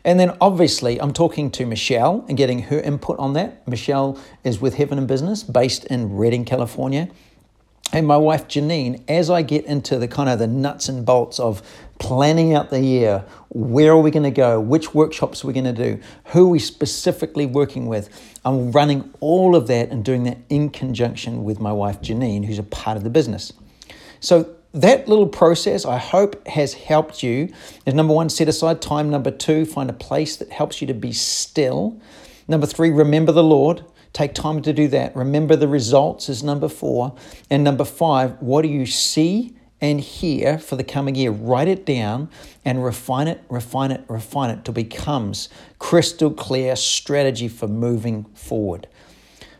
And 0.06 0.18
then 0.18 0.34
obviously, 0.40 0.98
I'm 0.98 1.12
talking 1.12 1.50
to 1.50 1.66
Michelle 1.66 2.24
and 2.28 2.38
getting 2.38 2.62
her 2.62 2.80
input 2.80 3.18
on 3.18 3.34
that. 3.34 3.68
Michelle 3.68 4.18
is 4.42 4.58
with 4.58 4.76
Heaven 4.76 4.96
and 4.96 5.06
Business 5.06 5.42
based 5.42 5.84
in 5.84 6.16
Redding, 6.16 6.46
California 6.46 7.10
and 7.92 8.06
my 8.06 8.16
wife 8.16 8.48
Janine, 8.48 9.02
as 9.08 9.30
I 9.30 9.42
get 9.42 9.66
into 9.66 9.98
the 9.98 10.08
kind 10.08 10.28
of 10.28 10.38
the 10.38 10.46
nuts 10.46 10.88
and 10.88 11.06
bolts 11.06 11.38
of 11.38 11.62
planning 11.98 12.54
out 12.54 12.70
the 12.70 12.80
year, 12.80 13.24
where 13.50 13.92
are 13.92 14.00
we 14.00 14.10
going 14.10 14.24
to 14.24 14.30
go, 14.30 14.60
which 14.60 14.94
workshops 14.94 15.44
are 15.44 15.46
we 15.46 15.52
going 15.52 15.64
to 15.64 15.72
do, 15.72 16.00
who 16.26 16.46
are 16.46 16.50
we 16.50 16.58
specifically 16.58 17.46
working 17.46 17.86
with, 17.86 18.10
I'm 18.44 18.72
running 18.72 19.12
all 19.20 19.54
of 19.54 19.68
that 19.68 19.90
and 19.90 20.04
doing 20.04 20.24
that 20.24 20.38
in 20.48 20.70
conjunction 20.70 21.44
with 21.44 21.60
my 21.60 21.72
wife 21.72 22.00
Janine, 22.00 22.44
who's 22.44 22.58
a 22.58 22.64
part 22.64 22.96
of 22.96 23.04
the 23.04 23.10
business. 23.10 23.52
So 24.20 24.56
that 24.72 25.06
little 25.06 25.28
process, 25.28 25.84
I 25.84 25.98
hope, 25.98 26.46
has 26.48 26.74
helped 26.74 27.22
you. 27.22 27.52
Is 27.86 27.94
number 27.94 28.12
one, 28.12 28.28
set 28.28 28.48
aside 28.48 28.82
time. 28.82 29.08
Number 29.08 29.30
two, 29.30 29.64
find 29.64 29.88
a 29.88 29.92
place 29.94 30.36
that 30.36 30.50
helps 30.50 30.80
you 30.80 30.88
to 30.88 30.94
be 30.94 31.12
still. 31.12 32.00
Number 32.48 32.66
three, 32.66 32.90
remember 32.90 33.30
the 33.30 33.44
Lord. 33.44 33.84
Take 34.14 34.32
time 34.32 34.62
to 34.62 34.72
do 34.72 34.86
that. 34.88 35.14
Remember 35.16 35.56
the 35.56 35.66
results 35.66 36.28
is 36.28 36.44
number 36.44 36.68
four. 36.68 37.16
And 37.50 37.64
number 37.64 37.84
five, 37.84 38.40
what 38.40 38.62
do 38.62 38.68
you 38.68 38.86
see 38.86 39.56
and 39.80 40.00
hear 40.00 40.56
for 40.56 40.76
the 40.76 40.84
coming 40.84 41.16
year? 41.16 41.32
Write 41.32 41.66
it 41.66 41.84
down 41.84 42.30
and 42.64 42.84
refine 42.84 43.26
it, 43.26 43.42
refine 43.48 43.90
it, 43.90 44.04
refine 44.08 44.50
it 44.50 44.64
till 44.64 44.72
becomes 44.72 45.48
crystal 45.80 46.30
clear 46.30 46.76
strategy 46.76 47.48
for 47.48 47.66
moving 47.66 48.24
forward. 48.34 48.86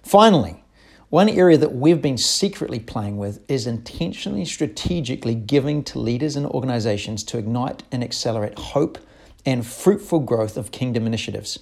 Finally, 0.04 0.62
one 1.10 1.28
area 1.28 1.58
that 1.58 1.74
we've 1.74 2.00
been 2.00 2.16
secretly 2.16 2.78
playing 2.78 3.16
with 3.16 3.44
is 3.50 3.66
intentionally, 3.66 4.44
strategically 4.44 5.34
giving 5.34 5.82
to 5.82 5.98
leaders 5.98 6.36
and 6.36 6.46
organizations 6.46 7.24
to 7.24 7.38
ignite 7.38 7.82
and 7.90 8.04
accelerate 8.04 8.56
hope 8.56 8.98
and 9.44 9.66
fruitful 9.66 10.20
growth 10.20 10.56
of 10.56 10.70
kingdom 10.70 11.08
initiatives. 11.08 11.58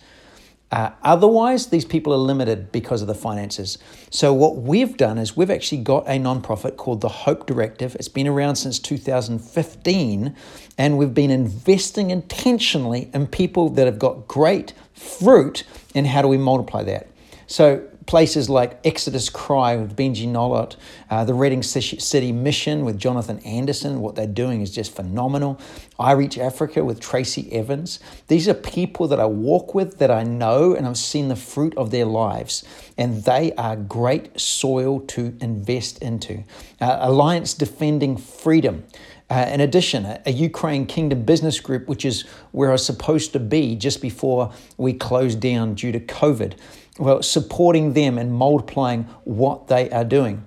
Uh, 0.73 0.91
otherwise, 1.03 1.67
these 1.67 1.85
people 1.85 2.15
are 2.15 2.19
limited 2.19 2.73
because 2.73 3.03
of 3.03 3.09
the 3.09 3.15
finances. 3.15 3.77
So, 4.09 4.33
what 4.33 4.57
we've 4.57 4.97
done 4.97 5.19
is 5.19 5.37
we've 5.37 5.51
actually 5.51 5.83
got 5.83 6.07
a 6.07 6.13
nonprofit 6.13 6.79
called 6.79 7.03
the 7.03 7.11
Hope 7.11 7.45
Directive. 7.45 7.95
It's 7.97 8.09
been 8.09 8.27
around 8.27 8.57
since 8.57 8.79
2015, 8.79 10.35
and 10.79 10.97
we've 10.97 11.13
been 11.13 11.31
investing 11.31 12.11
intentionally 12.11 13.11
in 13.13 13.27
people 13.27 13.69
that 13.69 13.85
have 13.85 13.99
got 13.99 14.27
great 14.27 14.73
fruit. 14.95 15.65
And 15.95 16.07
how 16.07 16.23
do 16.23 16.29
we 16.29 16.39
multiply 16.39 16.83
that? 16.85 17.07
So, 17.47 17.87
places 18.07 18.51
like 18.51 18.79
Exodus 18.85 19.29
Cry 19.29 19.77
with 19.77 19.97
Benji 19.97 20.27
Nolot, 20.27 20.77
uh, 21.11 21.25
the 21.25 21.35
Reading 21.35 21.63
City 21.63 22.33
Mission 22.33 22.85
with 22.85 22.99
Jonathan 22.99 23.39
Anderson. 23.41 24.01
What 24.01 24.15
they're 24.15 24.27
doing 24.27 24.61
is 24.61 24.71
just 24.71 24.95
phenomenal. 24.95 25.61
I 25.99 26.13
Reach 26.13 26.39
Africa 26.39 26.85
with 26.85 27.01
Tracy 27.01 27.53
Evans. 27.53 28.01
These 28.29 28.49
are 28.49 28.55
people 28.55 29.09
that 29.09 29.21
I 29.21 29.27
walk 29.27 29.75
with, 29.75 29.99
that 29.99 30.11
I 30.11 30.23
know, 30.25 30.75
and 30.75 30.87
I've 30.87 30.97
seen 30.97 31.29
the 31.29 31.37
fruit 31.37 31.77
of 31.77 31.91
their 31.91 32.07
lives. 32.07 32.65
And 32.99 33.25
they 33.25 33.53
are 33.55 33.77
great 33.77 34.39
soil 34.41 35.01
to 35.01 35.37
invest 35.41 35.99
into. 36.03 36.45
Uh, 36.81 36.99
Alliance 37.01 37.55
Defending 37.55 38.17
Freedom. 38.17 38.85
Uh, 39.33 39.49
in 39.51 39.63
addition, 39.63 40.05
a, 40.05 40.21
a 40.27 40.31
Ukraine 40.31 40.85
Kingdom 40.85 41.23
Business 41.25 41.59
Group, 41.59 41.89
which 41.89 42.05
is 42.05 42.27
where 42.51 42.69
I 42.69 42.73
was 42.73 42.85
supposed 42.85 43.33
to 43.33 43.41
be 43.41 43.75
just 43.75 44.03
before 44.03 44.53
we 44.77 44.93
closed 44.93 45.41
down 45.41 45.73
due 45.73 45.91
to 45.91 46.01
COVID. 46.01 46.53
Well, 46.99 47.23
supporting 47.23 47.95
them 47.95 48.19
and 48.19 48.31
multiplying 48.31 49.05
what 49.25 49.69
they 49.69 49.89
are 49.89 50.05
doing. 50.05 50.47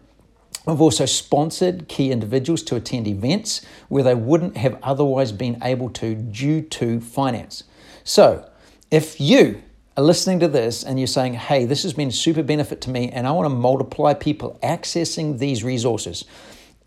I've 0.68 0.82
also 0.82 1.08
sponsored 1.08 1.88
key 1.88 2.12
individuals 2.12 2.62
to 2.64 2.76
attend 2.76 3.08
events 3.08 3.66
where 3.88 4.04
they 4.04 4.14
wouldn't 4.14 4.56
have 4.58 4.78
otherwise 4.84 5.32
been 5.32 5.58
able 5.64 5.90
to 6.02 6.14
due 6.14 6.62
to 6.62 7.02
finance. 7.02 7.64
So, 8.04 8.48
if 8.92 9.20
you 9.20 9.64
are 9.98 10.04
listening 10.04 10.40
to 10.42 10.48
this 10.48 10.84
and 10.84 11.00
you're 11.00 11.08
saying, 11.08 11.34
hey, 11.34 11.66
this 11.66 11.82
has 11.82 11.94
been 11.94 12.12
super 12.12 12.44
benefit 12.44 12.82
to 12.82 12.92
me, 12.92 13.10
and 13.10 13.26
I 13.26 13.32
want 13.32 13.48
to 13.48 13.56
multiply 13.56 14.14
people 14.14 14.60
accessing 14.62 15.40
these 15.40 15.64
resources, 15.64 16.26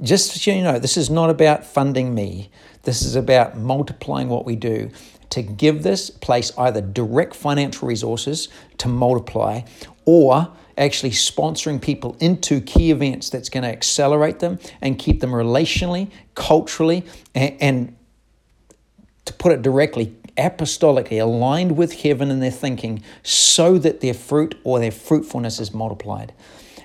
just 0.03 0.33
so 0.33 0.51
you 0.51 0.63
know, 0.63 0.79
this 0.79 0.97
is 0.97 1.11
not 1.11 1.31
about 1.31 1.65
funding 1.65 2.15
me. 2.15 2.51
This 2.83 3.03
is 3.03 3.17
about 3.17 3.57
multiplying 3.57 4.29
what 4.29 4.45
we 4.45 4.57
do 4.57 4.91
to 5.31 5.43
give 5.43 5.83
this 5.83 6.11
place 6.11 6.53
either 6.57 6.81
direct 6.81 7.35
financial 7.35 7.87
resources 7.87 8.49
to 8.79 8.89
multiply 8.89 9.61
or 10.05 10.51
actually 10.79 11.11
sponsoring 11.11 11.83
people 11.83 12.17
into 12.21 12.61
key 12.61 12.91
events 12.91 13.29
that's 13.31 13.49
going 13.49 13.65
to 13.65 13.69
accelerate 13.69 14.39
them 14.39 14.59
and 14.81 14.99
keep 14.99 15.21
them 15.21 15.31
relationally, 15.31 16.11
culturally, 16.35 17.05
and, 17.35 17.57
and 17.61 17.97
to 19.25 19.33
put 19.35 19.53
it 19.53 19.61
directly, 19.61 20.15
apostolically 20.39 21.21
aligned 21.21 21.77
with 21.77 22.03
heaven 22.03 22.31
in 22.31 22.41
their 22.41 22.51
thinking 22.51 23.03
so 23.23 23.77
that 23.77 24.01
their 24.01 24.15
fruit 24.15 24.55
or 24.65 24.79
their 24.79 24.93
fruitfulness 24.93 25.59
is 25.61 25.75
multiplied. 25.75 26.33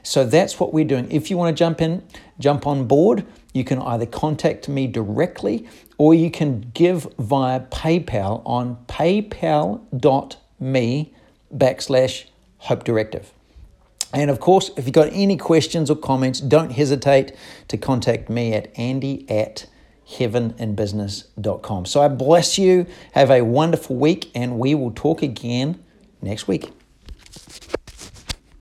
So 0.03 0.25
that's 0.25 0.59
what 0.59 0.73
we're 0.73 0.85
doing. 0.85 1.09
If 1.11 1.31
you 1.31 1.37
want 1.37 1.55
to 1.55 1.59
jump 1.59 1.81
in, 1.81 2.03
jump 2.37 2.67
on 2.67 2.85
board, 2.87 3.25
you 3.53 3.63
can 3.63 3.79
either 3.79 4.05
contact 4.05 4.67
me 4.67 4.85
directly 4.87 5.67
or 5.97 6.13
you 6.13 6.29
can 6.29 6.71
give 6.73 7.07
via 7.17 7.61
PayPal 7.61 8.41
on 8.45 8.77
paypal.me 8.87 9.81
backslash 11.55 12.25
hope 12.57 12.83
directive. 12.83 13.31
And 14.13 14.29
of 14.29 14.39
course, 14.39 14.69
if 14.77 14.85
you've 14.85 14.93
got 14.93 15.09
any 15.11 15.37
questions 15.37 15.89
or 15.89 15.95
comments, 15.95 16.39
don't 16.39 16.71
hesitate 16.71 17.33
to 17.69 17.77
contact 17.77 18.29
me 18.29 18.53
at 18.53 18.77
andy 18.77 19.25
at 19.29 19.65
heaveninbusiness.com. 20.07 21.85
So 21.85 22.01
I 22.01 22.09
bless 22.09 22.57
you. 22.57 22.85
Have 23.13 23.31
a 23.31 23.41
wonderful 23.41 23.95
week, 23.95 24.29
and 24.35 24.59
we 24.59 24.75
will 24.75 24.91
talk 24.91 25.23
again 25.23 25.83
next 26.21 26.47
week. 26.47 26.71